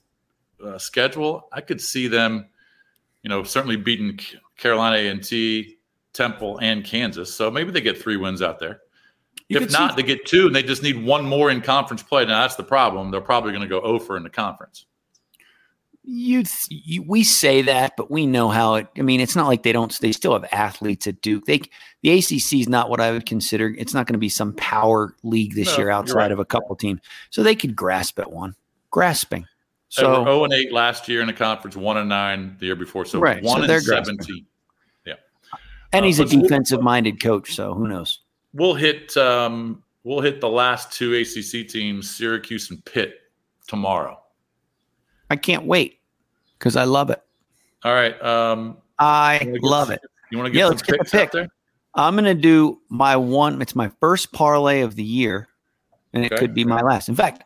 uh, 0.63 0.77
schedule. 0.77 1.47
I 1.53 1.61
could 1.61 1.79
see 1.79 2.09
them, 2.09 2.49
you 3.23 3.29
know, 3.29 3.43
certainly 3.43 3.77
beating 3.77 4.19
Carolina 4.59 4.97
A 4.97 5.07
and 5.07 5.23
T, 5.23 5.77
Temple, 6.13 6.59
and 6.61 6.83
Kansas. 6.83 7.33
So 7.33 7.49
maybe 7.49 7.71
they 7.71 7.81
get 7.81 8.01
three 8.01 8.17
wins 8.17 8.41
out 8.41 8.59
there. 8.59 8.81
You 9.47 9.57
if 9.57 9.63
could 9.63 9.71
see- 9.71 9.77
not, 9.79 9.95
they 9.95 10.03
get 10.03 10.25
two, 10.25 10.47
and 10.47 10.55
they 10.55 10.63
just 10.63 10.83
need 10.83 11.03
one 11.03 11.25
more 11.25 11.49
in 11.49 11.61
conference 11.61 12.03
play. 12.03 12.25
Now 12.25 12.41
that's 12.41 12.55
the 12.55 12.63
problem. 12.63 13.09
They're 13.11 13.21
probably 13.21 13.51
going 13.51 13.63
to 13.63 13.67
go 13.67 13.81
over 13.81 14.15
in 14.17 14.23
the 14.23 14.29
conference. 14.29 14.85
You, 16.03 16.43
you, 16.69 17.03
we 17.03 17.23
say 17.23 17.61
that, 17.63 17.93
but 17.95 18.09
we 18.09 18.25
know 18.25 18.49
how 18.49 18.75
it. 18.75 18.87
I 18.97 19.01
mean, 19.01 19.19
it's 19.19 19.35
not 19.35 19.47
like 19.47 19.61
they 19.63 19.71
don't. 19.71 19.95
They 19.99 20.11
still 20.11 20.33
have 20.33 20.47
athletes 20.51 21.05
at 21.07 21.21
Duke. 21.21 21.45
They 21.45 21.61
the 22.01 22.17
ACC 22.17 22.53
is 22.53 22.69
not 22.69 22.89
what 22.89 22.99
I 22.99 23.11
would 23.11 23.25
consider. 23.25 23.75
It's 23.77 23.93
not 23.93 24.07
going 24.07 24.13
to 24.13 24.19
be 24.19 24.29
some 24.29 24.53
power 24.53 25.13
league 25.23 25.53
this 25.53 25.67
No, 25.67 25.77
year 25.77 25.89
outside 25.91 26.15
right. 26.15 26.31
of 26.31 26.39
a 26.39 26.45
couple 26.45 26.75
teams. 26.75 27.01
So 27.29 27.43
they 27.43 27.53
could 27.53 27.75
grasp 27.75 28.17
at 28.17 28.31
one, 28.31 28.55
grasping. 28.89 29.45
So 29.89 30.23
zero 30.23 30.43
and 30.45 30.53
eight 30.53 30.71
last 30.71 31.07
year 31.09 31.21
in 31.21 31.27
the 31.27 31.33
conference, 31.33 31.75
one 31.75 31.97
and 31.97 32.07
nine 32.09 32.55
the 32.59 32.67
year 32.67 32.75
before. 32.75 33.05
So 33.05 33.19
Right, 33.19 33.43
one 33.43 33.67
so 33.67 33.71
and 33.71 33.85
grasping. 33.85 34.45
And 35.93 36.03
uh, 36.03 36.05
he's 36.05 36.19
a 36.19 36.25
defensive 36.25 36.81
minded 36.81 37.21
coach. 37.21 37.53
So 37.55 37.73
who 37.73 37.87
knows? 37.87 38.19
We'll 38.53 38.73
hit 38.75 39.15
um, 39.17 39.83
we'll 40.03 40.21
hit 40.21 40.41
the 40.41 40.49
last 40.49 40.91
two 40.91 41.13
ACC 41.13 41.67
teams, 41.67 42.09
Syracuse 42.15 42.69
and 42.71 42.83
Pitt, 42.85 43.15
tomorrow. 43.67 44.19
I 45.29 45.35
can't 45.35 45.65
wait 45.65 45.99
because 46.57 46.75
I 46.75 46.85
love 46.85 47.09
it. 47.09 47.21
All 47.83 47.93
right. 47.93 48.19
Um, 48.21 48.77
I 48.97 49.39
you 49.41 49.47
wanna 49.47 49.59
get- 49.59 49.63
love 49.69 49.89
it. 49.91 50.01
You 50.31 50.37
want 50.37 50.47
to 50.47 50.51
get 50.51 50.59
Yeah, 50.59 50.65
some 50.65 50.71
let's 50.71 50.81
get 50.83 50.91
the 50.93 51.01
out 51.01 51.07
pick. 51.23 51.31
there? 51.31 51.47
I'm 51.95 52.13
going 52.13 52.25
to 52.25 52.35
do 52.35 52.79
my 52.89 53.15
one. 53.15 53.59
It's 53.63 53.75
my 53.75 53.89
first 53.99 54.31
parlay 54.31 54.81
of 54.81 54.93
the 54.95 55.03
year, 55.03 55.47
and 56.13 56.23
it 56.23 56.31
Okay. 56.31 56.39
could 56.41 56.53
be 56.53 56.63
my 56.63 56.81
last. 56.81 57.09
In 57.09 57.15
fact, 57.15 57.43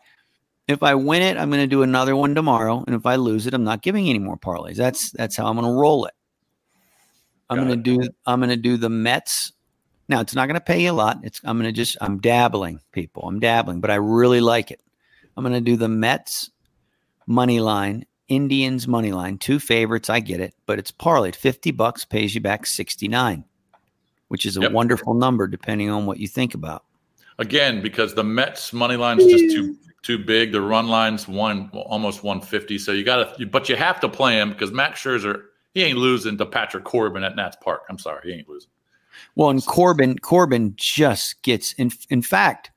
if 0.67 0.83
I 0.83 0.93
win 0.95 1.21
it, 1.21 1.37
I'm 1.37 1.49
going 1.49 1.61
to 1.61 1.67
do 1.67 1.83
another 1.83 2.13
one 2.17 2.35
tomorrow, 2.35 2.83
and 2.85 2.93
if 2.93 3.05
I 3.05 3.15
lose 3.15 3.47
it, 3.47 3.53
I'm 3.53 3.63
not 3.63 3.81
giving 3.81 4.09
any 4.09 4.19
more 4.19 4.35
parlays. 4.35 4.75
That's 4.75 5.11
that's 5.11 5.37
how 5.37 5.45
I'm 5.47 5.55
going 5.55 5.65
to 5.65 5.71
roll 5.79 6.05
it. 6.05 6.13
I'm 7.49 7.59
Got 7.59 7.67
to 7.69 7.75
do. 7.75 8.01
I'm 8.25 8.39
going 8.39 8.49
to 8.49 8.57
do 8.57 8.77
the 8.77 8.89
Mets. 8.89 9.51
Now 10.09 10.21
it's 10.21 10.35
not 10.35 10.47
going 10.47 10.55
to 10.55 10.61
pay 10.61 10.83
you 10.83 10.91
a 10.91 10.93
lot. 10.93 11.19
It's 11.23 11.39
I'm 11.43 11.57
going 11.57 11.67
to 11.69 11.75
just 11.75 11.97
I'm 12.01 12.19
dabbling, 12.19 12.79
people. 12.91 13.23
I'm 13.27 13.39
dabbling, 13.39 13.79
but 13.81 13.91
I 13.91 13.95
really 13.95 14.41
like 14.41 14.71
it. 14.71 14.81
I'm 15.35 15.43
going 15.43 15.53
to 15.53 15.61
do 15.61 15.75
the 15.77 15.89
Mets 15.89 16.51
money 17.27 17.59
line, 17.59 18.05
Indians 18.27 18.87
money 18.87 19.11
line, 19.11 19.37
two 19.37 19.59
favorites. 19.59 20.09
I 20.09 20.19
get 20.19 20.39
it, 20.39 20.53
but 20.65 20.79
it's 20.79 20.91
parlayed. 20.91 21.35
Fifty 21.35 21.71
bucks 21.71 22.05
pays 22.05 22.33
you 22.35 22.41
back 22.41 22.65
sixty 22.65 23.07
nine 23.07 23.45
which 24.33 24.47
is 24.47 24.57
a 24.57 24.61
Yep. 24.61 24.71
wonderful 24.71 25.13
number 25.13 25.45
depending 25.47 25.91
on 25.91 26.07
what 26.07 26.17
you 26.17 26.27
think 26.27 26.55
about. 26.55 26.83
Again, 27.37 27.83
because 27.83 28.15
the 28.15 28.23
Mets 28.23 28.73
money 28.73 28.95
line's 28.95 29.23
just 29.25 29.53
too 29.53 29.77
too 30.01 30.17
big. 30.17 30.51
The 30.51 30.59
run 30.59 30.87
line's 30.87 31.27
one 31.27 31.69
almost 31.73 32.23
150. 32.23 32.79
So 32.79 32.93
you 32.93 33.03
got 33.03 33.37
to, 33.37 33.45
but 33.45 33.69
you 33.69 33.75
have 33.75 33.99
to 33.99 34.09
play 34.09 34.39
him 34.39 34.49
because 34.49 34.71
Max 34.71 35.03
Scherzer 35.03 35.43
he 35.73 35.83
ain't 35.83 35.97
losing 35.97 36.37
to 36.37 36.45
Patrick 36.45 36.83
Corbin 36.83 37.23
at 37.23 37.35
Nats 37.35 37.57
Park. 37.61 37.81
I'm 37.89 37.97
sorry, 37.97 38.21
he 38.31 38.37
ain't 38.39 38.49
losing. 38.49 38.69
Well, 39.35 39.49
and 39.49 39.65
Corbin, 39.65 40.17
Corbin 40.19 40.73
just 40.75 41.41
gets 41.43 41.73
in. 41.73 41.91
In 42.09 42.21
fact, 42.21 42.71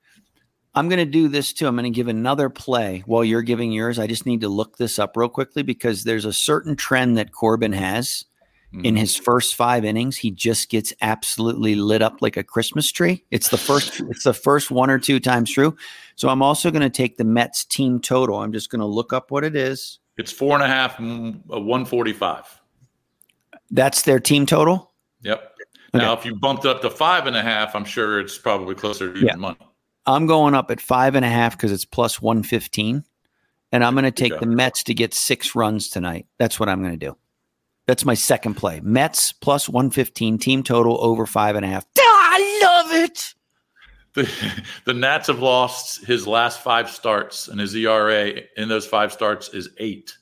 I'm 0.75 0.89
going 0.89 0.99
to 0.99 1.11
do 1.11 1.29
this 1.29 1.53
too. 1.55 1.67
I'm 1.67 1.75
going 1.77 1.85
to 1.91 1.97
give 1.97 2.09
another 2.09 2.51
play 2.51 3.03
while 3.07 3.25
you're 3.25 3.43
giving 3.43 3.73
yours. 3.73 3.99
I 3.99 4.07
just 4.07 4.27
need 4.27 4.43
to 4.43 4.49
look 4.49 4.77
this 4.77 4.99
up 4.99 5.17
real 5.17 5.29
quickly 5.31 5.63
because 5.63 6.05
there's 6.05 6.27
a 6.27 6.33
certain 6.35 6.77
trend 6.77 7.17
that 7.17 7.33
Corbin 7.33 7.73
has 7.73 8.25
in 8.73 8.95
Mhm. 8.95 8.99
his 8.99 9.17
first 9.17 9.55
five 9.55 9.87
innings. 9.87 10.19
He 10.19 10.31
just 10.31 10.69
gets 10.69 10.93
absolutely 11.01 11.77
lit 11.77 12.03
up 12.03 12.21
like 12.21 12.37
a 12.37 12.45
Christmas 12.45 12.93
tree. 12.93 13.25
It's 13.31 13.49
the 13.49 13.57
first. 13.57 14.01
it's 14.11 14.25
the 14.25 14.35
first 14.35 14.71
one 14.71 14.91
or 14.91 14.99
two 14.99 15.19
times 15.19 15.51
through. 15.55 15.77
So 16.17 16.29
I'm 16.29 16.43
also 16.43 16.71
going 16.71 16.83
to 16.83 16.91
take 16.91 17.17
the 17.17 17.25
Mets 17.25 17.65
team 17.65 17.99
total. 18.01 18.37
I'm 18.37 18.53
just 18.53 18.69
going 18.69 18.81
to 18.81 18.87
look 18.87 19.15
up 19.15 19.31
what 19.31 19.45
it 19.45 19.57
is. 19.57 19.99
It's 20.19 20.33
four 20.33 20.53
and 20.55 20.63
a 20.63 20.67
half, 20.67 20.99
mm, 20.99 21.37
uh, 21.51 21.59
145. 21.61 22.61
That's 23.71 24.03
their 24.03 24.21
team 24.21 24.47
total. 24.47 24.93
Yep. 25.23 25.53
Now, 25.95 26.13
if 26.13 26.25
you 26.25 26.35
bumped 26.35 26.65
it 26.65 26.71
up 26.71 26.83
to 26.83 26.91
five 26.91 27.27
and 27.27 27.37
a 27.37 27.43
half, 27.43 27.75
I'm 27.75 27.85
sure 27.85 28.21
it's 28.21 28.37
probably 28.37 28.75
closer 28.75 29.07
to 29.13 29.17
even 29.17 29.29
Yeah. 29.29 29.37
money. 29.37 29.57
I'm 30.05 30.27
going 30.27 30.55
up 30.55 30.71
at 30.71 30.81
five 30.81 31.15
and 31.15 31.25
a 31.25 31.29
half 31.29 31.57
because 31.57 31.73
it's 31.73 31.85
plus 31.85 32.21
115. 32.21 33.05
And 33.73 33.85
I'm 33.85 33.95
going 33.95 34.05
to 34.05 34.11
take 34.13 34.39
the 34.39 34.47
Mets 34.47 34.85
to 34.85 34.95
get 34.95 35.13
six 35.13 35.55
runs 35.55 35.89
tonight. 35.89 36.27
That's 36.39 36.61
what 36.61 36.69
I'm 36.69 36.81
going 36.81 36.99
to 36.99 37.07
do. 37.07 37.17
That's 37.87 38.05
my 38.05 38.15
second 38.15 38.55
play. 38.55 38.81
Mets 38.81 39.33
plus 39.33 39.69
115, 39.69 40.39
team 40.39 40.63
total 40.63 40.99
over 41.03 41.27
five 41.27 41.57
and 41.57 41.65
a 41.65 41.69
half. 41.69 41.85
I 41.99 42.61
love 42.63 42.93
it. 42.93 43.35
The, 44.15 44.63
the 44.85 44.95
Nats 44.95 45.27
have 45.27 45.41
lost 45.41 46.05
his 46.05 46.27
last 46.27 46.61
five 46.61 46.89
starts, 46.91 47.49
and 47.49 47.61
his 47.61 47.75
ERA 47.75 48.33
in 48.57 48.69
those 48.69 48.87
five 48.87 49.13
starts 49.13 49.49
is 49.51 49.69
eight. 49.79 50.17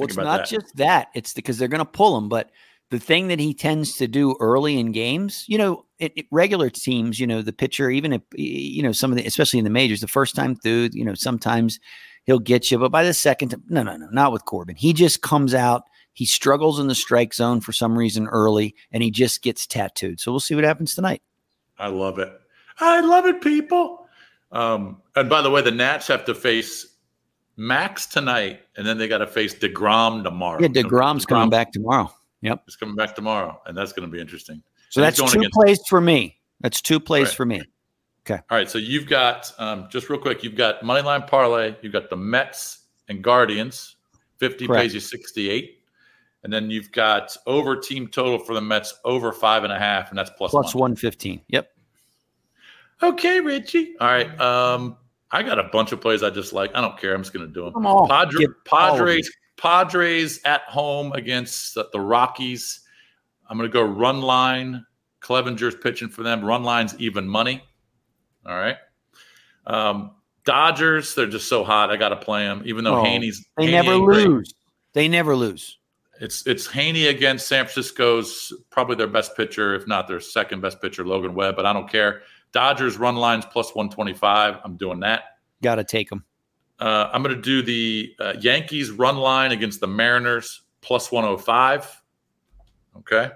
Well, 0.00 0.08
Think 0.08 0.18
it's 0.18 0.24
not 0.24 0.36
that. 0.38 0.48
just 0.48 0.76
that. 0.76 1.08
It's 1.14 1.32
because 1.32 1.58
they're 1.58 1.68
going 1.68 1.78
to 1.78 1.84
pull 1.84 2.16
him. 2.18 2.28
But 2.28 2.50
the 2.90 2.98
thing 2.98 3.28
that 3.28 3.38
he 3.38 3.54
tends 3.54 3.96
to 3.96 4.08
do 4.08 4.36
early 4.40 4.78
in 4.78 4.92
games, 4.92 5.44
you 5.48 5.58
know, 5.58 5.84
it, 5.98 6.12
it- 6.16 6.26
regular 6.30 6.70
teams, 6.70 7.20
you 7.20 7.26
know, 7.26 7.42
the 7.42 7.52
pitcher, 7.52 7.90
even 7.90 8.12
if, 8.12 8.22
you 8.34 8.82
know, 8.82 8.92
some 8.92 9.12
of 9.12 9.16
the, 9.18 9.24
especially 9.26 9.58
in 9.58 9.64
the 9.64 9.70
majors, 9.70 10.00
the 10.00 10.08
first 10.08 10.34
time 10.34 10.56
through, 10.56 10.90
you 10.92 11.04
know, 11.04 11.14
sometimes 11.14 11.78
he'll 12.24 12.38
get 12.38 12.70
you. 12.70 12.78
But 12.78 12.90
by 12.90 13.04
the 13.04 13.14
second 13.14 13.50
time, 13.50 13.62
no, 13.68 13.82
no, 13.82 13.96
no, 13.96 14.08
not 14.10 14.32
with 14.32 14.44
Corbin. 14.44 14.76
He 14.76 14.92
just 14.92 15.22
comes 15.22 15.54
out. 15.54 15.82
He 16.12 16.26
struggles 16.26 16.80
in 16.80 16.88
the 16.88 16.94
strike 16.94 17.32
zone 17.32 17.60
for 17.60 17.72
some 17.72 17.96
reason 17.96 18.26
early, 18.26 18.74
and 18.90 19.02
he 19.02 19.10
just 19.12 19.42
gets 19.42 19.66
tattooed. 19.66 20.18
So 20.18 20.32
we'll 20.32 20.40
see 20.40 20.54
what 20.56 20.64
happens 20.64 20.94
tonight. 20.94 21.22
I 21.78 21.86
love 21.88 22.18
it. 22.18 22.32
I 22.80 23.00
love 23.00 23.26
it, 23.26 23.40
people. 23.40 24.06
Um, 24.52 25.00
and 25.14 25.30
by 25.30 25.40
the 25.42 25.50
way, 25.50 25.62
the 25.62 25.70
Nats 25.70 26.08
have 26.08 26.24
to 26.24 26.34
face 26.34 26.89
Max 27.56 28.06
tonight, 28.06 28.60
and 28.76 28.86
then 28.86 28.96
they 28.98 29.06
got 29.08 29.18
to 29.18 29.26
face 29.26 29.54
deGrom 29.54 30.22
tomorrow. 30.24 30.60
Yeah, 30.60 30.68
deGrom's 30.68 31.26
coming 31.26 31.50
back 31.50 31.72
tomorrow. 31.72 32.12
Yep. 32.42 32.62
is 32.68 32.76
coming 32.76 32.94
back 32.96 33.14
tomorrow, 33.14 33.60
and 33.66 33.76
that's 33.76 33.92
going 33.92 34.08
to 34.08 34.12
be 34.12 34.18
interesting. 34.20 34.62
So 34.88 35.00
And 35.02 35.06
that's 35.06 35.20
he's 35.20 35.30
two 35.32 35.38
against- 35.40 35.54
plays 35.54 35.80
for 35.88 36.00
me. 36.00 36.38
That's 36.60 36.80
two 36.80 36.98
plays 36.98 37.28
Right. 37.28 37.36
for 37.36 37.44
me. 37.46 37.62
Okay. 38.26 38.40
All 38.50 38.56
right, 38.58 38.68
so 38.70 38.78
you've 38.78 39.06
got 39.06 39.52
um, 39.58 39.88
just 39.90 40.08
real 40.08 40.18
quick. 40.20 40.42
You've 40.42 40.54
got 40.56 40.80
moneyline 40.82 41.26
parlay. 41.26 41.74
You've 41.82 41.92
got 41.92 42.08
the 42.10 42.16
Mets 42.16 42.86
and 43.08 43.22
Guardians. 43.22 43.96
Fifty 44.38 44.66
Correct. 44.66 44.82
pays 44.82 44.94
you 44.94 45.00
sixty-eight, 45.00 45.82
and 46.44 46.52
then 46.52 46.70
you've 46.70 46.90
got 46.92 47.36
over 47.46 47.76
team 47.76 48.08
total 48.08 48.38
for 48.38 48.54
the 48.54 48.60
Mets 48.62 48.94
over 49.04 49.32
five 49.32 49.64
and 49.64 49.72
a 49.72 49.78
half, 49.78 50.08
and 50.10 50.18
that's 50.18 50.30
plus, 50.30 50.50
Plus 50.50 50.74
115. 50.74 51.42
Yep. 51.48 51.70
Okay, 53.02 53.40
Richie. 53.40 53.96
All 54.00 54.06
right. 54.08 54.40
Um, 54.40 54.96
I 55.32 55.42
got 55.42 55.58
a 55.58 55.64
bunch 55.64 55.92
of 55.92 56.00
plays 56.00 56.22
I 56.22 56.30
just 56.30 56.52
like. 56.52 56.70
I 56.74 56.80
don't 56.80 56.98
care. 56.98 57.14
I'm 57.14 57.22
just 57.22 57.32
going 57.32 57.46
to 57.46 57.52
do 57.52 57.64
them. 57.64 57.72
Come 57.74 57.86
on, 57.86 58.08
Padre, 58.08 58.46
Padres, 58.64 59.30
Padres 59.56 60.40
at 60.44 60.62
home 60.62 61.12
against 61.12 61.74
the, 61.74 62.00
Rockies. 62.00 62.80
I'm 63.48 63.56
going 63.56 63.68
to 63.68 63.72
go 63.72 63.82
run 63.82 64.20
line. 64.22 64.84
Clevinger's 65.20 65.74
pitching 65.76 66.08
for 66.08 66.22
them. 66.22 66.44
Run 66.44 66.64
line's 66.64 66.98
even 66.98 67.28
money. 67.28 67.62
All 68.46 68.56
right. 68.56 68.76
Um, 69.66 70.12
Dodgers, 70.44 71.14
they're 71.14 71.26
just 71.26 71.48
so 71.48 71.62
hot. 71.62 71.90
I 71.90 71.96
got 71.96 72.08
to 72.08 72.16
play 72.16 72.42
them, 72.44 72.62
even 72.64 72.82
though 72.84 73.00
Oh, 73.00 73.04
Heaney's. 73.04 73.46
They 73.56 73.66
Heaney 73.66 73.70
never 73.70 73.98
great. 74.00 74.26
lose. 74.26 74.54
They 74.94 75.06
never 75.06 75.36
lose. 75.36 75.78
It's 76.20 76.46
it's 76.46 76.66
Heaney 76.68 77.08
against 77.08 77.46
San 77.46 77.64
Francisco's 77.64 78.52
probably 78.70 78.96
their 78.96 79.06
best 79.06 79.36
pitcher, 79.36 79.74
if 79.74 79.86
not 79.86 80.06
their 80.08 80.20
second 80.20 80.60
best 80.60 80.80
pitcher, 80.82 81.04
Logan 81.06 81.34
Webb. 81.34 81.56
But 81.56 81.66
I 81.66 81.72
don't 81.72 81.88
care. 81.88 82.22
Dodgers 82.52 82.98
run 82.98 83.16
lines 83.16 83.44
plus 83.46 83.74
one 83.74 83.90
twenty 83.90 84.14
five. 84.14 84.58
I'm 84.64 84.76
doing 84.76 85.00
that. 85.00 85.22
Got 85.62 85.76
to 85.76 85.84
take 85.84 86.08
them. 86.08 86.24
Uh, 86.80 87.10
I'm 87.12 87.22
going 87.22 87.34
to 87.34 87.40
do 87.40 87.62
the 87.62 88.14
uh, 88.18 88.34
Yankees 88.40 88.90
run 88.90 89.16
line 89.16 89.52
against 89.52 89.80
the 89.80 89.86
Mariners 89.86 90.62
plus 90.80 91.12
105. 91.12 92.02
Okay. 92.98 93.30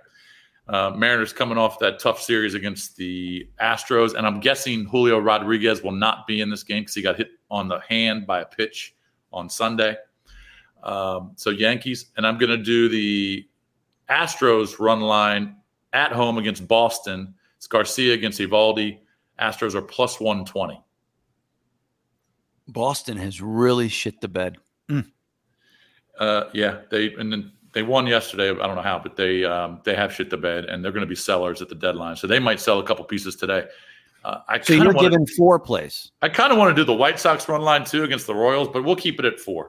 Uh, 0.66 0.90
Mariners 0.96 1.34
coming 1.34 1.58
off 1.58 1.78
that 1.80 1.98
tough 1.98 2.22
series 2.22 2.54
against 2.54 2.96
the 2.96 3.46
Astros. 3.60 4.14
And 4.14 4.26
I'm 4.26 4.40
guessing 4.40 4.86
Julio 4.86 5.18
Rodriguez 5.18 5.82
will 5.82 5.92
not 5.92 6.26
be 6.26 6.40
in 6.40 6.48
this 6.48 6.62
game 6.62 6.82
because 6.82 6.94
he 6.94 7.02
got 7.02 7.16
hit 7.16 7.32
on 7.50 7.68
the 7.68 7.80
hand 7.86 8.26
by 8.26 8.40
a 8.40 8.46
pitch 8.46 8.94
on 9.30 9.50
Sunday. 9.50 9.96
Um, 10.82 11.32
so 11.36 11.50
Yankees. 11.50 12.06
And 12.16 12.26
I'm 12.26 12.38
going 12.38 12.50
to 12.50 12.64
do 12.64 12.88
the 12.88 13.46
Astros 14.08 14.78
run 14.78 15.00
line 15.00 15.56
at 15.92 16.12
home 16.12 16.38
against 16.38 16.66
Boston. 16.66 17.34
It's 17.58 17.66
Garcia 17.66 18.14
against 18.14 18.40
Eovaldi. 18.40 19.00
Astros 19.40 19.74
are 19.74 19.82
plus 19.82 20.20
120. 20.20 20.80
Boston 22.68 23.16
has 23.16 23.40
really 23.40 23.88
shit 23.88 24.20
the 24.20 24.28
bed. 24.28 24.56
Uh, 26.18 26.44
yeah, 26.52 26.80
they 26.90 27.12
and 27.14 27.32
then 27.32 27.52
they 27.72 27.82
won 27.82 28.06
yesterday. 28.06 28.50
I 28.50 28.66
don't 28.66 28.76
know 28.76 28.82
how, 28.82 28.98
but 28.98 29.16
they 29.16 29.44
um, 29.44 29.80
they 29.84 29.94
have 29.94 30.12
shit 30.12 30.30
the 30.30 30.36
bed, 30.36 30.66
and 30.66 30.84
they're 30.84 30.92
going 30.92 31.02
to 31.02 31.08
be 31.08 31.16
sellers 31.16 31.60
at 31.60 31.68
the 31.68 31.74
deadline. 31.74 32.16
So 32.16 32.26
they 32.26 32.38
might 32.38 32.60
sell 32.60 32.78
a 32.78 32.84
couple 32.84 33.04
pieces 33.04 33.36
today. 33.36 33.66
Uh, 34.24 34.38
I 34.48 34.60
So 34.60 34.74
kind 34.74 34.84
you're 34.84 34.90
of 34.90 34.96
want 34.96 35.10
giving 35.10 35.26
four 35.26 35.58
plays. 35.58 36.12
I 36.22 36.28
kind 36.28 36.52
of 36.52 36.58
want 36.58 36.74
to 36.74 36.80
do 36.80 36.84
the 36.84 36.94
White 36.94 37.18
Sox 37.18 37.48
run 37.48 37.62
line 37.62 37.84
too 37.84 38.04
against 38.04 38.26
the 38.26 38.34
Royals, 38.34 38.68
but 38.68 38.84
we'll 38.84 38.96
keep 38.96 39.18
it 39.18 39.24
at 39.24 39.38
four. 39.40 39.66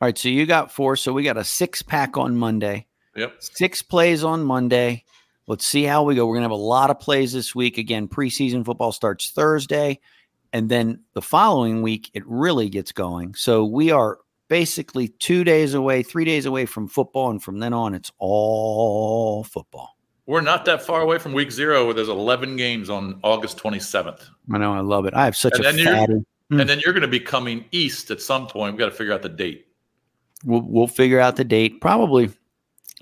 All 0.00 0.08
right. 0.08 0.16
So 0.16 0.28
you 0.28 0.46
got 0.46 0.70
four. 0.70 0.96
So 0.96 1.12
we 1.12 1.22
got 1.22 1.36
a 1.36 1.44
six 1.44 1.82
pack 1.82 2.16
on 2.16 2.36
Monday. 2.36 2.86
Yep. 3.16 3.34
Six 3.40 3.82
plays 3.82 4.24
on 4.24 4.42
Monday. 4.44 5.04
Let's 5.46 5.66
see 5.66 5.84
how 5.84 6.02
we 6.04 6.14
go. 6.14 6.26
We're 6.26 6.34
going 6.36 6.42
to 6.42 6.54
have 6.54 6.58
a 6.58 6.62
lot 6.62 6.90
of 6.90 6.98
plays 7.00 7.32
this 7.32 7.54
week. 7.54 7.76
Again, 7.78 8.08
preseason 8.08 8.64
football 8.64 8.92
starts 8.92 9.30
Thursday. 9.30 10.00
And 10.52 10.68
then 10.68 11.00
the 11.14 11.22
following 11.22 11.82
week, 11.82 12.10
it 12.14 12.22
really 12.26 12.68
gets 12.68 12.92
going. 12.92 13.34
So 13.34 13.64
we 13.64 13.90
are 13.90 14.18
basically 14.48 15.08
two 15.08 15.44
days 15.44 15.74
away, 15.74 16.02
three 16.02 16.24
days 16.24 16.46
away 16.46 16.64
from 16.64 16.88
football. 16.88 17.30
And 17.30 17.42
from 17.42 17.58
then 17.58 17.72
on, 17.72 17.94
it's 17.94 18.12
all 18.18 19.44
football. 19.44 19.96
We're 20.26 20.40
not 20.40 20.64
that 20.64 20.82
far 20.82 21.02
away 21.02 21.18
from 21.18 21.34
week 21.34 21.52
zero, 21.52 21.84
where 21.84 21.92
there's 21.92 22.08
11 22.08 22.56
games 22.56 22.88
on 22.88 23.20
August 23.22 23.58
27th, 23.58 24.22
I 24.52 24.58
know. 24.58 24.72
I 24.72 24.80
love 24.80 25.04
it. 25.04 25.12
I 25.12 25.26
have 25.26 25.36
such 25.36 25.52
And 25.54 25.66
a 25.66 25.72
then 25.72 25.84
fatty. 25.84 26.24
Hmm. 26.50 26.60
and 26.60 26.68
then 26.68 26.80
you're 26.84 26.94
going 26.94 27.02
to 27.02 27.08
be 27.08 27.20
coming 27.20 27.64
east 27.72 28.10
at 28.10 28.22
some 28.22 28.46
point. 28.46 28.74
We've 28.74 28.78
got 28.78 28.86
to 28.86 28.96
figure 28.96 29.12
out 29.12 29.22
the 29.22 29.28
date. 29.28 29.66
We'll, 30.44 30.62
we'll 30.62 30.86
figure 30.86 31.20
out 31.20 31.36
the 31.36 31.44
date. 31.44 31.80
Probably. 31.80 32.30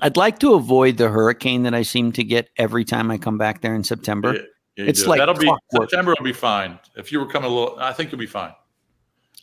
I'd 0.01 0.17
like 0.17 0.39
to 0.41 0.55
avoid 0.55 0.97
the 0.97 1.09
hurricane 1.09 1.63
that 1.65 1.75
I 1.75 1.83
seem 1.83 2.13
to 2.13 2.25
get 2.25 2.49
every 2.57 2.85
time 2.85 3.11
I 3.11 3.19
come 3.19 3.39
back 3.39 3.61
there 3.61 3.75
in 3.75 3.85
September. 3.85 4.35
Yeah, 4.35 4.41
yeah, 4.77 4.85
It's 4.89 5.03
do. 5.03 5.09
like 5.11 5.19
that'll 5.19 5.35
be. 5.35 5.53
September 5.73 6.15
will 6.19 6.25
be 6.25 6.33
fine. 6.33 6.79
If 6.97 7.13
you 7.13 7.21
were 7.21 7.27
coming 7.27 7.51
a 7.51 7.55
little, 7.55 7.77
I 7.79 7.93
think 7.93 8.11
you'll 8.11 8.19
be 8.19 8.27
fine. 8.27 8.53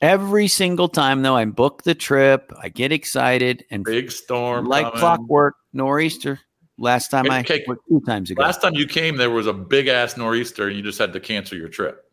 Every 0.02 0.48
single 0.48 0.88
time, 0.88 1.22
though, 1.24 1.36
I 1.36 1.44
book 1.46 1.84
the 1.84 1.94
trip, 1.94 2.54
I 2.62 2.70
get 2.70 2.92
excited, 2.94 3.66
and 3.70 3.84
Big 3.84 4.12
storm, 4.12 4.66
like 4.66 4.86
coming. 4.86 5.00
clockwork, 5.00 5.56
nor'easter. 5.74 6.40
Last 6.78 7.10
time 7.12 7.30
I 7.30 7.42
Okay. 7.42 7.66
two 7.90 8.02
times 8.06 8.32
ago. 8.32 8.42
Last 8.42 8.62
time 8.62 8.74
you 8.76 8.88
came, 8.88 9.18
there 9.18 9.30
was 9.30 9.46
a 9.48 9.52
big 9.54 9.88
ass 9.88 10.16
nor'easter, 10.16 10.68
and 10.68 10.78
you 10.78 10.82
just 10.82 10.98
had 10.98 11.12
to 11.12 11.20
cancel 11.20 11.58
your 11.58 11.68
trip. 11.68 12.09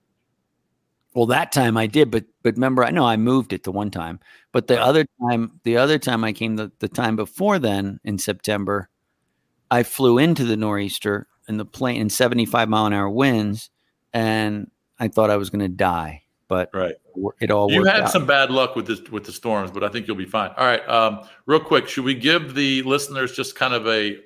Well, 1.17 1.25
that 1.27 1.51
time 1.51 1.79
I 1.79 1.87
did, 1.87 2.11
but 2.11 2.27
but 2.43 2.55
remember, 2.57 2.85
I 2.85 2.91
know 2.91 3.07
I 3.07 3.17
moved 3.17 3.55
it 3.55 3.63
the 3.63 3.73
one 3.73 3.91
time, 3.91 4.21
but 4.53 4.67
the 4.67 4.79
other 4.79 5.07
time, 5.23 5.59
the 5.65 5.79
other 5.79 5.99
time 5.99 6.23
I 6.23 6.35
came, 6.35 6.57
the, 6.57 6.71
the 6.79 6.89
time 6.89 7.17
before 7.17 7.59
then 7.59 7.99
in 8.05 8.19
September, 8.19 8.91
I 9.71 9.83
flew 9.83 10.19
into 10.19 10.45
the 10.45 10.59
nor'easter 10.59 11.27
and 11.49 11.59
the 11.59 11.65
plane 11.65 12.03
in 12.03 12.11
seventy 12.11 12.45
five 12.45 12.69
mile 12.69 12.85
an 12.85 12.93
hour 12.93 13.09
winds, 13.09 13.71
and 14.13 14.71
I 14.99 15.09
thought 15.09 15.31
I 15.31 15.39
was 15.39 15.49
going 15.49 15.61
to 15.61 15.69
die, 15.75 16.23
but 16.49 16.69
Right. 16.75 16.97
it 17.41 17.51
all 17.51 17.73
You 17.73 17.85
had 17.85 18.03
out. 18.03 18.11
some 18.11 18.27
bad 18.27 18.51
luck 18.51 18.77
with 18.77 18.87
this 18.87 19.01
with 19.11 19.25
the 19.25 19.33
storms, 19.33 19.71
but 19.71 19.83
I 19.83 19.89
think 19.89 20.07
you'll 20.07 20.17
be 20.17 20.27
fine. 20.27 20.51
All 20.59 20.67
right. 20.67 20.87
Um, 20.87 21.27
real 21.47 21.61
quick, 21.61 21.89
should 21.89 22.05
we 22.05 22.15
give 22.15 22.55
the 22.55 22.83
listeners 22.83 23.33
just 23.33 23.55
kind 23.57 23.73
of 23.73 23.87
a 23.89 24.19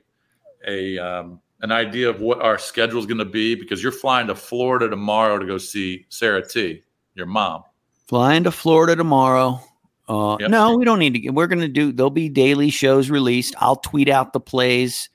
a 0.66 0.98
um, 0.98 1.40
an 1.62 1.72
idea 1.72 2.08
of 2.08 2.20
what 2.20 2.40
our 2.40 2.58
schedule 2.58 2.98
is 2.98 3.06
going 3.06 3.18
to 3.18 3.24
be? 3.24 3.54
Because 3.54 3.82
you're 3.82 3.92
flying 3.92 4.26
to 4.28 4.34
Florida 4.34 4.88
tomorrow 4.88 5.38
to 5.38 5.46
go 5.46 5.58
see 5.58 6.06
Sarah 6.08 6.46
T, 6.46 6.82
your 7.14 7.26
mom. 7.26 7.64
Flying 8.08 8.44
to 8.44 8.50
Florida 8.50 8.96
tomorrow. 8.96 9.60
Uh, 10.08 10.36
Yep. 10.40 10.50
No, 10.50 10.76
we 10.76 10.84
don't 10.84 10.98
need 10.98 11.14
to. 11.14 11.30
We're 11.30 11.46
going 11.46 11.60
to 11.60 11.68
do. 11.68 11.92
There'll 11.92 12.10
be 12.10 12.28
daily 12.28 12.70
shows 12.70 13.10
released. 13.10 13.54
I'll 13.58 13.76
tweet 13.76 14.08
out 14.08 14.32
the 14.32 14.40
plays. 14.40 15.08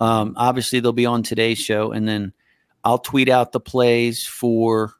Um, 0.00 0.34
obviously, 0.36 0.80
they'll 0.80 0.92
be 0.92 1.06
on 1.06 1.22
today's 1.22 1.58
show, 1.58 1.92
and 1.92 2.06
then 2.06 2.34
I'll 2.82 2.98
tweet 2.98 3.28
out 3.30 3.52
the 3.52 3.60
plays 3.60 4.26
for. 4.26 4.92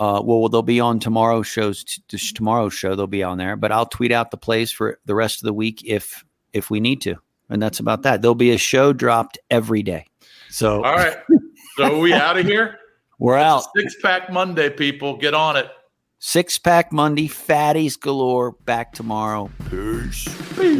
Uh, 0.00 0.20
well, 0.24 0.48
they'll 0.48 0.62
be 0.62 0.80
on 0.80 0.98
tomorrow's 0.98 1.46
shows. 1.46 1.84
T- 1.84 2.18
tomorrow's 2.34 2.74
show, 2.74 2.96
they'll 2.96 3.06
be 3.06 3.22
on 3.22 3.38
there. 3.38 3.54
But 3.54 3.70
I'll 3.70 3.86
tweet 3.86 4.10
out 4.10 4.32
the 4.32 4.36
plays 4.36 4.72
for 4.72 4.98
the 5.04 5.14
rest 5.14 5.40
of 5.40 5.46
the 5.46 5.52
week 5.52 5.82
if 5.86 6.24
if 6.52 6.68
we 6.68 6.80
need 6.80 7.00
to, 7.02 7.14
and 7.48 7.62
that's 7.62 7.78
about 7.78 8.02
that. 8.02 8.22
There'll 8.22 8.34
be 8.34 8.50
a 8.50 8.58
show 8.58 8.92
dropped 8.92 9.38
every 9.50 9.84
day. 9.84 10.06
So 10.54 10.84
All 10.84 10.94
right. 10.94 11.16
so 11.76 11.96
are 11.96 11.98
we 11.98 12.12
out 12.12 12.38
of 12.38 12.46
here? 12.46 12.78
we're 13.18 13.36
out. 13.36 13.64
Six 13.76 13.96
pack 14.00 14.30
Monday, 14.30 14.70
people. 14.70 15.16
Get 15.16 15.34
on 15.34 15.56
it. 15.56 15.66
Six 16.20 16.60
pack 16.60 16.92
Monday, 16.92 17.26
fatties 17.26 17.98
galore. 17.98 18.52
Back 18.52 18.92
tomorrow. 18.92 19.50
Peace. 19.68 20.28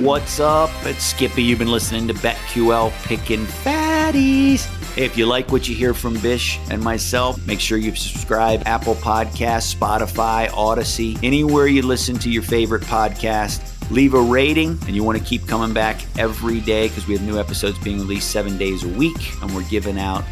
What's 0.01 0.39
up? 0.39 0.71
It's 0.85 1.03
Skippy. 1.03 1.43
You've 1.43 1.59
been 1.59 1.73
listening 1.73 2.07
to 2.07 2.15
BetQL 2.15 2.93
picking 3.03 3.47
fatties. 3.47 4.69
If 4.97 5.19
you 5.19 5.27
like 5.27 5.51
what 5.51 5.69
you 5.69 5.75
hear 5.75 5.93
from 5.93 6.21
Bish 6.21 6.61
and 6.71 6.81
myself, 6.81 7.45
make 7.45 7.59
sure 7.59 7.77
you 7.77 7.97
subscribe 7.97 8.63
Apple 8.67 8.95
Podcasts, 8.95 9.75
Spotify, 9.75 10.47
Audacy, 10.51 11.19
anywhere 11.25 11.67
you 11.67 11.83
listen 11.83 12.17
to 12.21 12.31
your 12.31 12.45
favorite 12.45 12.85
podcast 12.85 13.74
leave 13.91 14.15
a 14.15 14.21
rating, 14.21 14.79
and 14.87 14.91
you 14.91 15.03
want 15.03 15.19
to 15.19 15.25
keep 15.25 15.47
coming 15.47 15.73
back 15.73 16.05
every 16.19 16.61
day 16.61 16.89
because 16.89 17.07
we 17.07 17.15
have 17.15 17.23
new 17.23 17.39
episodes 17.39 17.79
being 17.79 17.99
released 17.99 18.31
seven 18.31 18.59
days 18.59 18.85
a 18.85 18.89
week, 18.89 19.17
and 19.43 19.55
we're 19.55 19.69
giving 19.69 19.99
out. 19.99 20.25